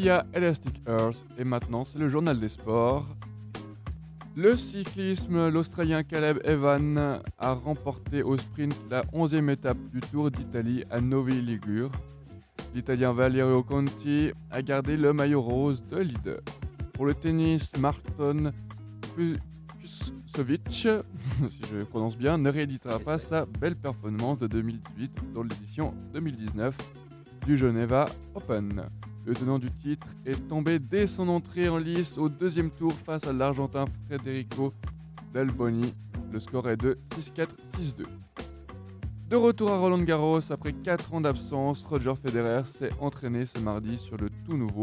[0.00, 3.06] Sia Elastic Earth et maintenant c'est le journal des sports.
[4.34, 10.84] Le cyclisme, l'Australien Caleb Evan a remporté au sprint la 11e étape du Tour d'Italie
[10.90, 11.90] à Novi Ligure.
[12.74, 16.40] L'Italien Valerio Conti a gardé le maillot rose de leader.
[16.94, 18.52] Pour le tennis, Marton
[19.82, 25.92] Fusovic, si je prononce bien, ne rééditera pas sa belle performance de 2018 dans l'édition
[26.14, 26.74] 2019
[27.44, 28.88] du Geneva Open.
[29.30, 33.28] Le tenant du titre est tombé dès son entrée en lice au deuxième tour face
[33.28, 34.74] à l'Argentin Federico
[35.32, 35.94] Delboni.
[36.32, 37.46] Le score est de 6-4,
[37.78, 38.06] 6-2.
[39.28, 43.98] De retour à Roland Garros, après 4 ans d'absence, Roger Federer s'est entraîné ce mardi
[43.98, 44.82] sur le tout nouveau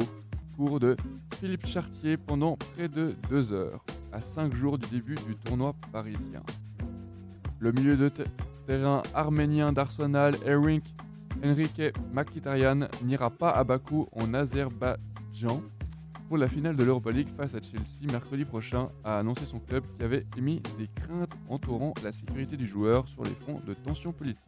[0.56, 0.96] cours de
[1.42, 3.84] Philippe Chartier pendant près de 2 heures,
[4.14, 6.42] à 5 jours du début du tournoi parisien.
[7.60, 8.22] Le milieu de te-
[8.66, 10.86] terrain arménien d'Arsenal, Erink
[11.44, 15.62] Enrique Mkhitaryan n'ira pas à Bakou en Azerbaïdjan
[16.28, 19.84] pour la finale de l'Europa League face à Chelsea mercredi prochain, a annoncé son club
[19.98, 24.12] qui avait émis des craintes entourant la sécurité du joueur sur les fonds de tensions
[24.12, 24.44] politiques.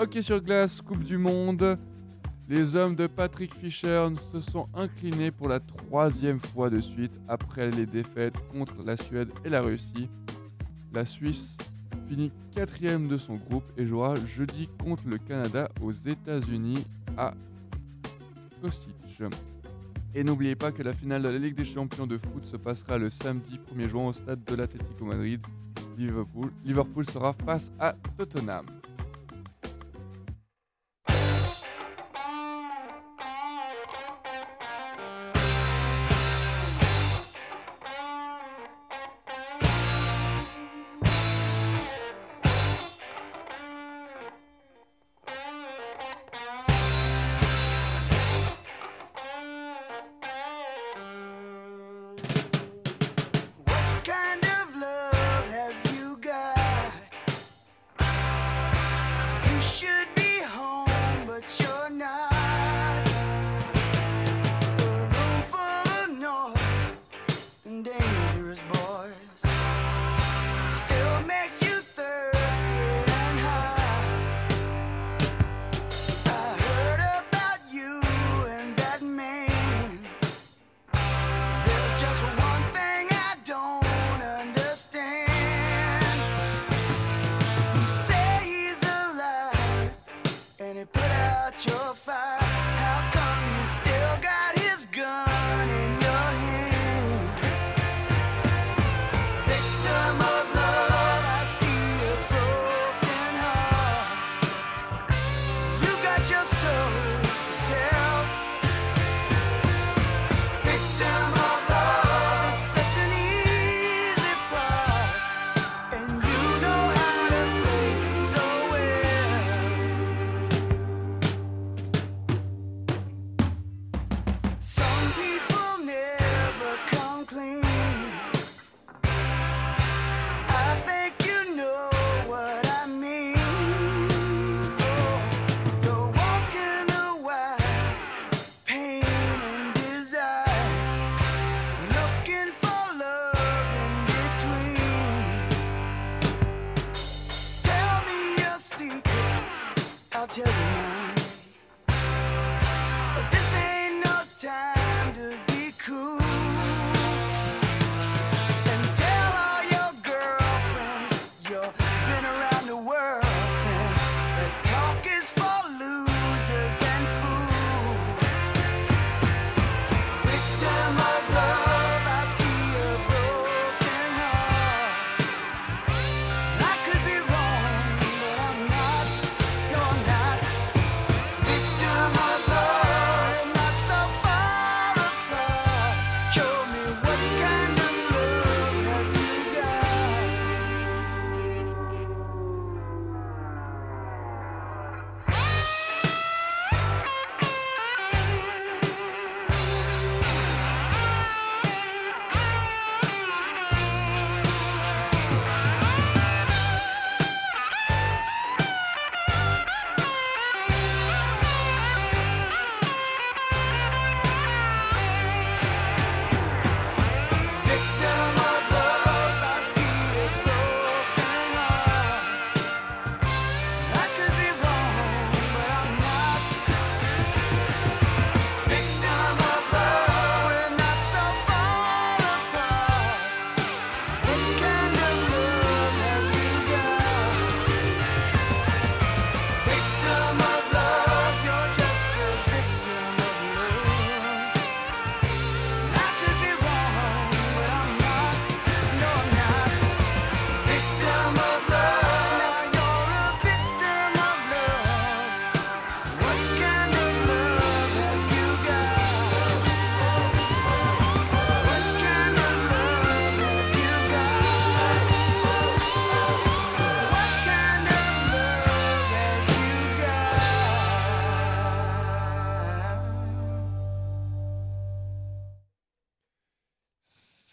[0.00, 1.78] Hockey sur glace, Coupe du Monde.
[2.48, 7.70] Les hommes de Patrick Fischer se sont inclinés pour la troisième fois de suite après
[7.70, 10.10] les défaites contre la Suède et la Russie.
[10.92, 11.56] La Suisse
[12.12, 16.84] finit quatrième de son groupe et jouera jeudi contre le Canada aux États-Unis
[17.16, 17.32] à
[18.60, 19.22] Kosic.
[20.14, 22.98] Et n'oubliez pas que la finale de la Ligue des Champions de foot se passera
[22.98, 25.40] le samedi 1er juin au stade de l'Atlético Madrid.
[25.96, 28.66] Liverpool, Liverpool sera face à Tottenham.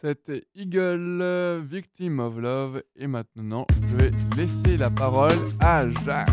[0.10, 2.82] C'était Eagle, Victim of Love.
[2.95, 6.30] Et maintenant, je vais laisser la parole à Jacques.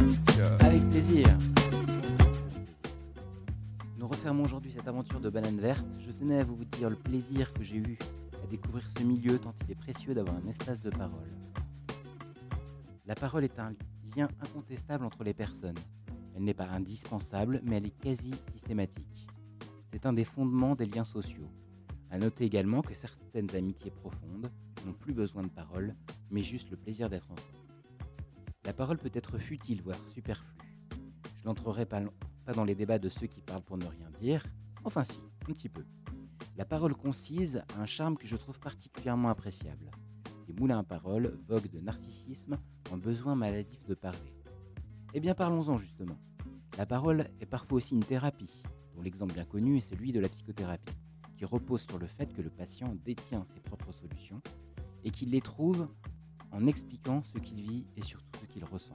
[0.60, 1.26] Avec plaisir.
[3.98, 5.84] Nous refermons aujourd'hui cette aventure de banane verte.
[5.98, 7.98] Je tenais à vous dire le plaisir que j'ai eu
[8.42, 11.28] à découvrir ce milieu tant il est précieux d'avoir un espace de parole.
[13.04, 13.74] La parole est un
[14.16, 15.78] lien incontestable entre les personnes.
[16.34, 19.26] Elle n'est pas indispensable, mais elle est quasi systématique.
[19.92, 21.50] C'est un des fondements des liens sociaux.
[22.10, 24.50] À noter également que certaines amitiés profondes
[24.84, 25.94] n'ont plus besoin de parole,
[26.30, 27.66] mais juste le plaisir d'être ensemble.
[28.64, 30.56] La parole peut être futile, voire superflue.
[31.36, 32.00] Je n'entrerai pas,
[32.44, 34.44] pas dans les débats de ceux qui parlent pour ne rien dire.
[34.84, 35.84] Enfin si, un petit peu.
[36.56, 39.90] La parole concise a un charme que je trouve particulièrement appréciable.
[40.48, 42.56] Les moulins à parole voguent de narcissisme
[42.90, 44.34] en besoin maladif de parler.
[45.12, 46.18] Eh bien parlons-en justement.
[46.78, 48.62] La parole est parfois aussi une thérapie,
[48.94, 50.94] dont l'exemple bien connu est celui de la psychothérapie,
[51.36, 54.40] qui repose sur le fait que le patient détient ses propres solutions
[55.04, 55.88] et qu'il les trouve
[56.52, 58.94] en expliquant ce qu'il vit et surtout ce qu'il ressent.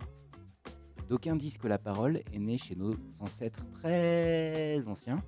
[1.08, 5.24] D'aucuns disent que la parole est née chez nos ancêtres très anciens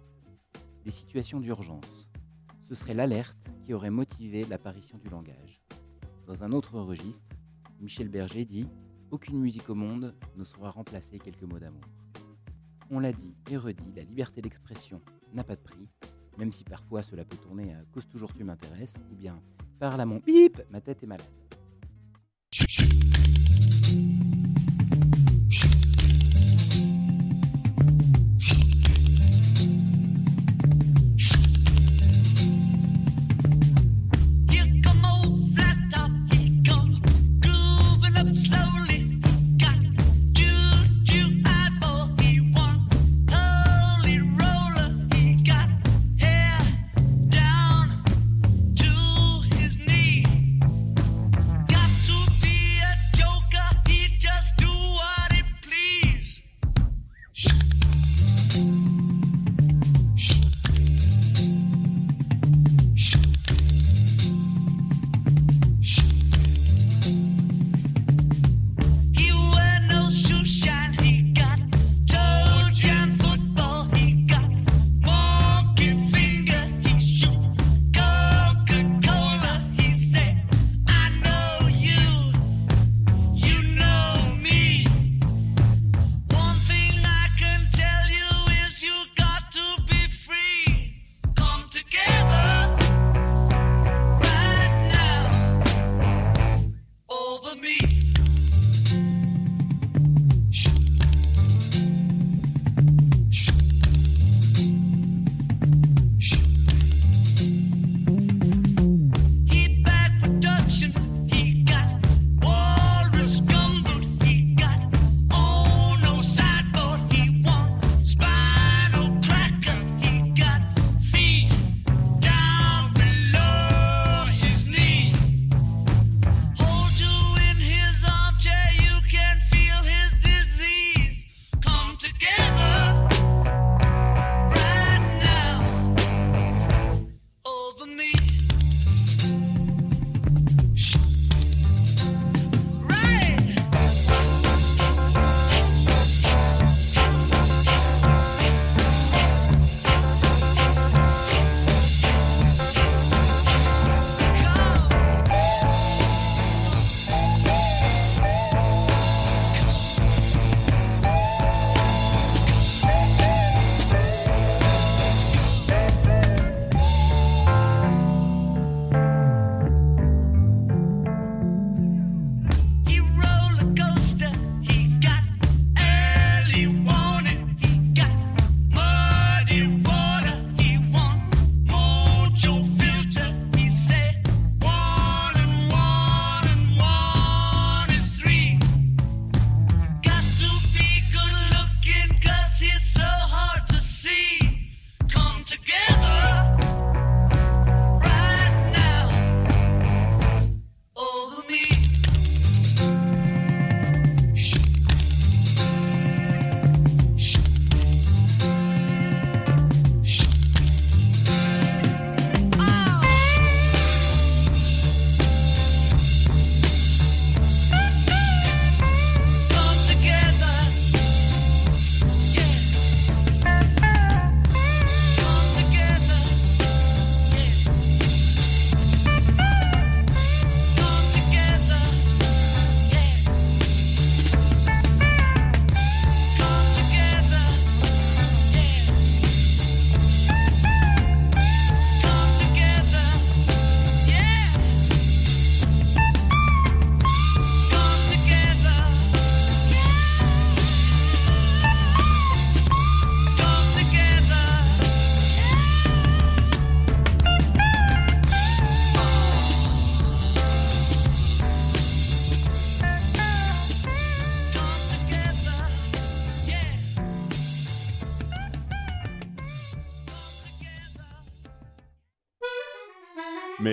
[0.83, 2.09] des situations d'urgence.
[2.69, 5.61] Ce serait l'alerte qui aurait motivé l'apparition du langage.
[6.25, 7.27] Dans un autre registre,
[7.79, 8.67] Michel Berger dit
[9.11, 11.83] Aucune musique au monde ne saura remplacer quelques mots d'amour.
[12.89, 15.01] On l'a dit et redit, la liberté d'expression
[15.33, 15.89] n'a pas de prix,
[16.37, 19.39] même si parfois cela peut tourner à cause toujours tu m'intéresses, ou bien
[19.79, 21.25] parle à mon bip, ma tête est malade.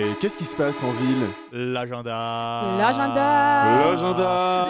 [0.01, 2.75] Mais qu'est-ce qui se passe en ville L'agenda.
[2.75, 3.79] L'agenda.
[3.83, 4.69] L'agenda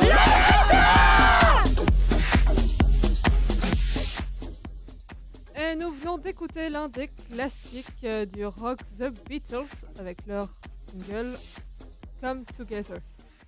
[5.56, 9.64] Et nous venons d'écouter l'un des classiques euh, du rock The Beatles
[10.00, 10.50] avec leur
[10.86, 11.38] single
[12.20, 12.98] Come Together.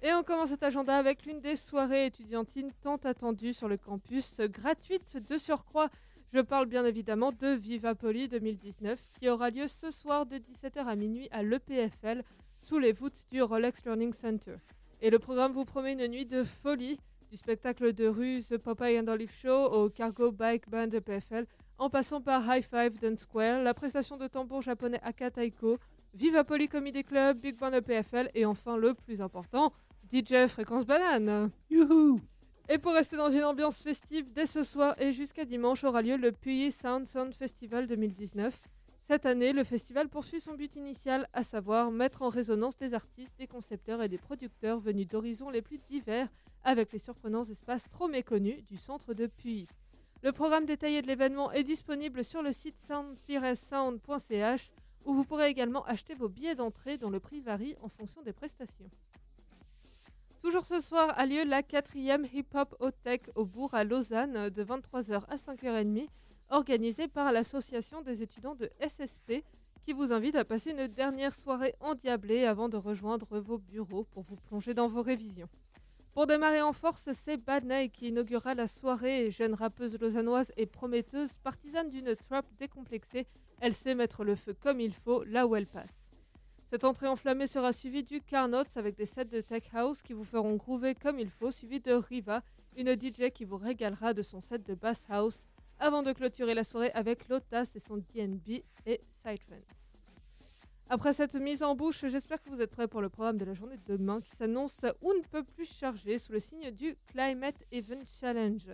[0.01, 4.39] Et on commence cet agenda avec l'une des soirées étudiantines tant attendues sur le campus,
[4.39, 5.89] gratuite de surcroît.
[6.33, 10.83] Je parle bien évidemment de Viva Poli 2019 qui aura lieu ce soir de 17h
[10.83, 12.23] à minuit à l'EPFL
[12.59, 14.55] sous les voûtes du Rolex Learning Center.
[15.01, 16.97] Et le programme vous promet une nuit de folie,
[17.29, 21.45] du spectacle de rue The Popeye and Olive Show au Cargo Bike Band EPFL,
[21.77, 25.77] en passant par High Five Dance Square, la prestation de tambour japonais Aka Taiko,
[26.15, 29.71] Viva Poli Comedy Club, Big Band EPFL et enfin le plus important,
[30.11, 31.51] DJ Fréquence Banane.
[31.69, 32.19] Youhou
[32.69, 36.15] Et pour rester dans une ambiance festive, dès ce soir et jusqu'à dimanche aura lieu
[36.15, 38.61] le Puyi Sound Sound Festival 2019.
[39.09, 43.37] Cette année, le festival poursuit son but initial, à savoir mettre en résonance des artistes,
[43.37, 46.29] des concepteurs et des producteurs venus d'horizons les plus divers
[46.63, 49.67] avec les surprenants espaces trop méconnus du centre de Puyi.
[50.21, 54.71] Le programme détaillé de l'événement est disponible sur le site sound-sound.ch
[55.03, 58.31] où vous pourrez également acheter vos billets d'entrée dont le prix varie en fonction des
[58.31, 58.89] prestations.
[60.43, 64.61] Toujours ce soir a lieu la quatrième Hip Hop Tech au Bourg à Lausanne de
[64.61, 66.05] 23h à 5h30,
[66.49, 69.45] organisée par l'association des étudiants de SSP
[69.85, 74.23] qui vous invite à passer une dernière soirée endiablée avant de rejoindre vos bureaux pour
[74.23, 75.47] vous plonger dans vos révisions.
[76.11, 79.31] Pour démarrer en force, c'est Bad Night qui inaugurera la soirée.
[79.31, 83.27] Jeune rappeuse lausannoise et prometteuse, partisane d'une trap décomplexée,
[83.61, 86.02] elle sait mettre le feu comme il faut là où elle passe.
[86.73, 90.23] Cette entrée enflammée sera suivie du Carnots avec des sets de tech house qui vous
[90.23, 92.41] feront groover comme il faut, suivi de Riva,
[92.75, 95.45] une DJ qui vous régalera de son set de bass house,
[95.77, 99.83] avant de clôturer la soirée avec Lotas et son DNB et Psytrance.
[100.89, 103.53] Après cette mise en bouche, j'espère que vous êtes prêts pour le programme de la
[103.53, 107.63] journée de demain qui s'annonce ou ne peut plus chargé sous le signe du Climate
[107.71, 108.71] Event Challenge.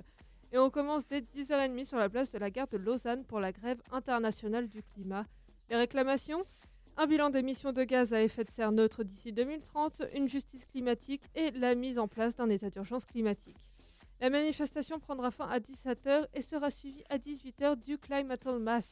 [0.54, 3.52] Et on commence dès 10h30 sur la place de la gare de Lausanne pour la
[3.52, 5.26] grève internationale du climat.
[5.70, 6.46] Les réclamations?
[7.00, 11.22] Un bilan d'émissions de gaz à effet de serre neutre d'ici 2030, une justice climatique
[11.34, 13.56] et la mise en place d'un état d'urgence climatique.
[14.20, 18.86] La manifestation prendra fin à 17h et sera suivie à 18h du Climatal Mass.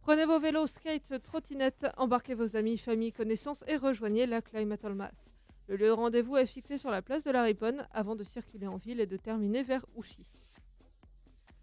[0.00, 5.36] Prenez vos vélos, skates, trottinettes, embarquez vos amis, familles, connaissances et rejoignez la Climatal Mass.
[5.68, 8.66] Le lieu de rendez-vous est fixé sur la place de la Riponne avant de circuler
[8.66, 10.24] en ville et de terminer vers Ouchy.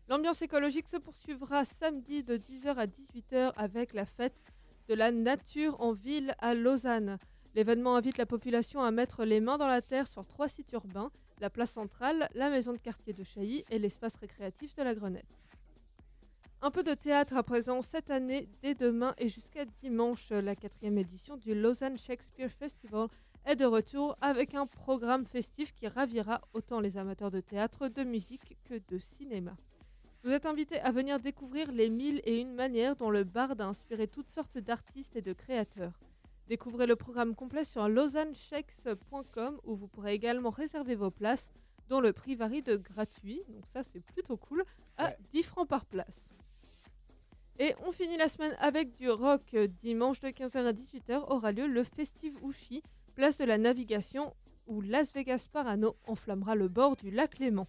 [0.07, 4.43] L'ambiance écologique se poursuivra samedi de 10h à 18h avec la fête
[4.89, 7.19] de la nature en ville à Lausanne.
[7.53, 11.11] L'événement invite la population à mettre les mains dans la terre sur trois sites urbains,
[11.39, 15.37] la place centrale, la maison de quartier de Chailly et l'espace récréatif de la Grenette.
[16.63, 20.97] Un peu de théâtre à présent cette année, dès demain et jusqu'à dimanche, la quatrième
[20.97, 23.09] édition du Lausanne Shakespeare Festival
[23.45, 28.03] est de retour avec un programme festif qui ravira autant les amateurs de théâtre, de
[28.03, 29.55] musique que de cinéma.
[30.23, 33.63] Vous êtes invités à venir découvrir les mille et une manières dont le bard a
[33.63, 35.97] inspiré toutes sortes d'artistes et de créateurs.
[36.49, 41.49] Découvrez le programme complet sur lausanneshakes.com où vous pourrez également réserver vos places,
[41.87, 44.65] dont le prix varie de gratuit, donc ça c'est plutôt cool,
[44.97, 46.27] à 10 francs par place.
[47.57, 49.55] Et on finit la semaine avec du rock.
[49.81, 52.83] Dimanche de 15h à 18h aura lieu le Festive Ushi,
[53.15, 54.33] place de la navigation,
[54.67, 57.67] où Las Vegas Parano enflammera le bord du lac Léman.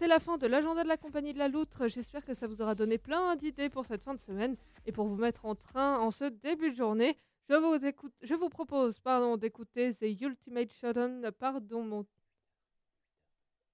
[0.00, 1.86] C'est la fin de l'agenda de la compagnie de la loutre.
[1.86, 4.56] J'espère que ça vous aura donné plein d'idées pour cette fin de semaine.
[4.86, 7.18] Et pour vous mettre en train en ce début de journée,
[7.50, 11.30] je vous, propose pardon, d'écouter The Ultimate Showdown.
[11.38, 12.06] Pardon, mon...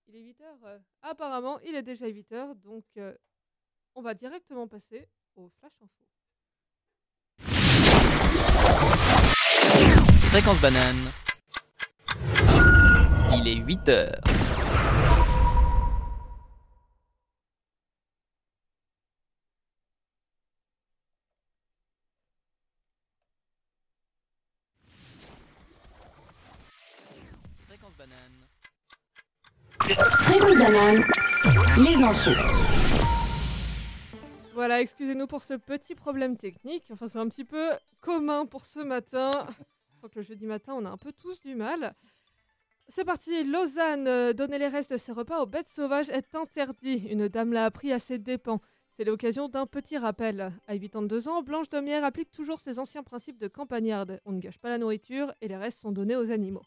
[0.08, 2.60] Il est 8h Apparemment, il est déjà 8h.
[2.60, 3.14] Donc, euh,
[3.94, 6.02] on va directement passer au Flash Info.
[10.30, 11.12] Fréquence banane.
[13.32, 14.20] Il est 8 heures.
[27.76, 28.46] Fréquence banane.
[29.86, 31.04] Fréquence banane,
[31.78, 32.30] les infos.
[34.52, 36.82] Voilà, excusez-nous pour ce petit problème technique.
[36.90, 37.70] Enfin, c'est un petit peu
[38.00, 39.30] commun pour ce matin.
[39.88, 41.94] Je crois que le jeudi matin, on a un peu tous du mal.
[42.88, 47.06] C'est parti, Lausanne, euh, donner les restes de ses repas aux bêtes sauvages est interdit.
[47.08, 48.60] Une dame l'a appris à ses dépens.
[48.96, 50.52] C'est l'occasion d'un petit rappel.
[50.66, 54.20] À 82 ans, Blanche Domière applique toujours ses anciens principes de campagnarde.
[54.24, 56.62] On ne gâche pas la nourriture et les restes sont donnés aux animaux.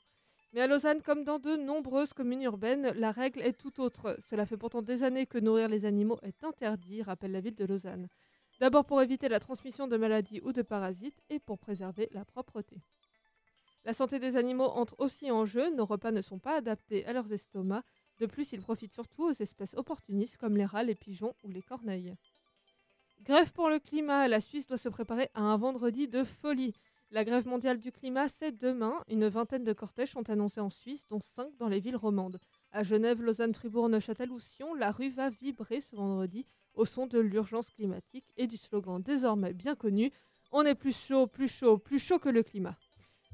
[0.54, 4.18] Mais à Lausanne, comme dans de nombreuses communes urbaines, la règle est tout autre.
[4.20, 7.66] Cela fait pourtant des années que nourrir les animaux est interdit, rappelle la ville de
[7.66, 8.08] Lausanne.
[8.60, 12.82] D'abord pour éviter la transmission de maladies ou de parasites et pour préserver la propreté.
[13.86, 17.14] La santé des animaux entre aussi en jeu, nos repas ne sont pas adaptés à
[17.14, 17.86] leurs estomacs,
[18.18, 21.62] de plus ils profitent surtout aux espèces opportunistes comme les rats, les pigeons ou les
[21.62, 22.16] corneilles.
[23.22, 26.74] Grève pour le climat, la Suisse doit se préparer à un vendredi de folie.
[27.12, 29.04] La grève mondiale du climat, c'est demain.
[29.10, 32.40] Une vingtaine de cortèges sont annoncés en Suisse, dont cinq dans les villes romandes.
[32.72, 36.46] À Genève, Lausanne, Fribourg, Neuchâtel ou Sion, la rue va vibrer ce vendredi
[36.76, 40.12] au son de l'urgence climatique et du slogan désormais bien connu
[40.52, 42.78] On est plus chaud, plus chaud, plus chaud que le climat.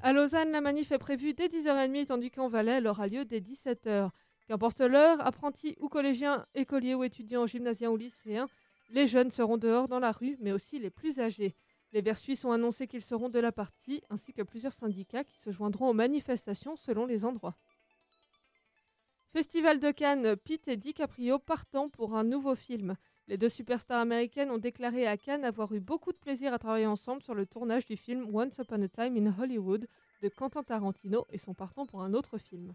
[0.02, 3.42] À Lausanne, la manif est prévue dès 10h30, tandis qu'en Valais, elle aura lieu dès
[3.42, 4.10] 17h.
[4.48, 8.48] Qu'importe l'heure, apprentis ou collégiens, écoliers ou étudiants, gymnasiens ou lycéens,
[8.92, 11.56] les jeunes seront dehors dans la rue, mais aussi les plus âgés.
[11.96, 15.38] Les Verts suisses ont annoncé qu'ils seront de la partie, ainsi que plusieurs syndicats qui
[15.38, 17.56] se joindront aux manifestations selon les endroits.
[19.32, 22.98] Festival de Cannes, Pete et DiCaprio partant pour un nouveau film.
[23.30, 26.86] Les deux superstars américaines ont déclaré à Cannes avoir eu beaucoup de plaisir à travailler
[26.86, 29.88] ensemble sur le tournage du film Once Upon a Time in Hollywood
[30.22, 32.74] de Quentin Tarantino et sont partants pour un autre film.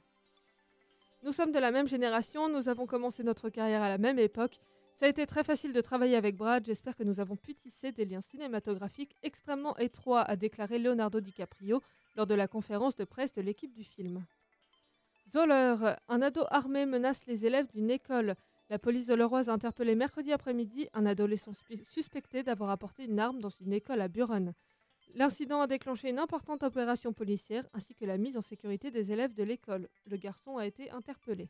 [1.25, 4.59] Nous sommes de la même génération, nous avons commencé notre carrière à la même époque.
[5.01, 7.91] Ça a été très facile de travailler avec Brad, j'espère que nous avons pu tisser
[7.91, 11.81] des liens cinématographiques extrêmement étroits, a déclaré Leonardo DiCaprio
[12.17, 14.23] lors de la conférence de presse de l'équipe du film.
[15.31, 18.35] Zoller, un ado armé menace les élèves d'une école.
[18.69, 21.53] La police zolleroise a interpellé mercredi après-midi un adolescent
[21.83, 24.53] suspecté d'avoir apporté une arme dans une école à Buren.
[25.15, 29.33] L'incident a déclenché une importante opération policière ainsi que la mise en sécurité des élèves
[29.33, 29.89] de l'école.
[30.05, 31.49] Le garçon a été interpellé.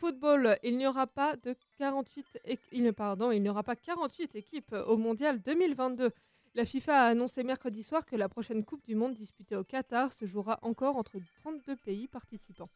[0.00, 4.34] Football, il n'y aura pas de 48 équ- il, pardon, il n'y aura pas 48
[4.36, 6.10] équipes au Mondial 2022.
[6.54, 10.12] La FIFA a annoncé mercredi soir que la prochaine Coupe du Monde disputée au Qatar
[10.12, 12.68] se jouera encore entre 32 pays participants.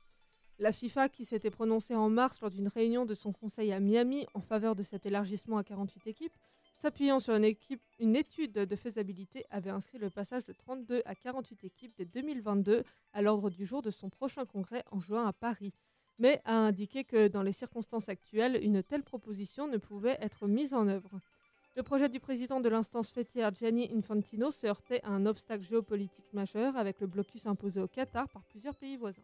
[0.59, 4.27] La FIFA, qui s'était prononcée en mars lors d'une réunion de son conseil à Miami
[4.33, 6.37] en faveur de cet élargissement à 48 équipes,
[6.75, 7.55] s'appuyant sur une,
[7.99, 12.83] une étude de faisabilité, avait inscrit le passage de 32 à 48 équipes dès 2022
[13.13, 15.75] à l'ordre du jour de son prochain congrès en juin à Paris,
[16.21, 20.75] mais a indiqué que dans les circonstances actuelles, une telle proposition ne pouvait être mise
[20.75, 21.19] en œuvre.
[21.77, 26.33] Le projet du président de l'instance fêtière Gianni Infantino se heurtait à un obstacle géopolitique
[26.33, 29.23] majeur avec le blocus imposé au Qatar par plusieurs pays voisins.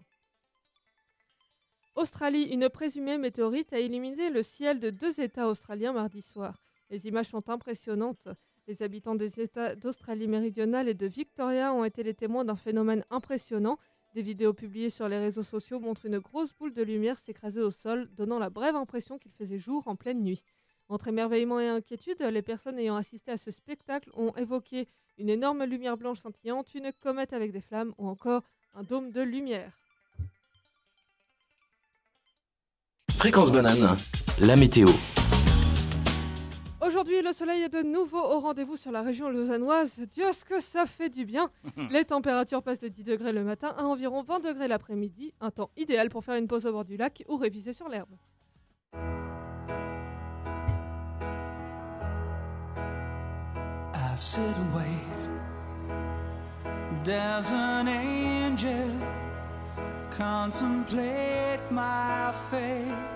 [1.96, 6.62] Australie, une présumée météorite a illuminé le ciel de deux États australiens mardi soir.
[6.90, 8.28] Les images sont impressionnantes.
[8.68, 13.04] Les habitants des États d'Australie méridionale et de Victoria ont été les témoins d'un phénomène
[13.10, 13.78] impressionnant.
[14.16, 17.70] Des vidéos publiées sur les réseaux sociaux montrent une grosse boule de lumière s'écraser au
[17.70, 20.42] sol, donnant la brève impression qu'il faisait jour en pleine nuit.
[20.88, 24.88] Entre émerveillement et inquiétude, les personnes ayant assisté à ce spectacle ont évoqué
[25.18, 28.40] une énorme lumière blanche scintillante, une comète avec des flammes ou encore
[28.72, 29.76] un dôme de lumière.
[33.10, 33.98] Fréquence banane,
[34.40, 34.88] la météo.
[36.86, 39.98] Aujourd'hui, le soleil est de nouveau au rendez-vous sur la région lausannoise.
[40.12, 41.50] Dieu, ce que ça fait du bien
[41.90, 45.70] Les températures passent de 10 degrés le matin à environ 20 degrés l'après-midi, un temps
[45.76, 48.14] idéal pour faire une pause au bord du lac ou réviser sur l'herbe.
[53.94, 54.84] I sit and wait.
[57.02, 58.90] Does an angel
[60.16, 63.15] contemplate my fate?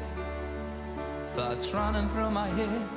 [1.35, 2.89] thoughts running through my head,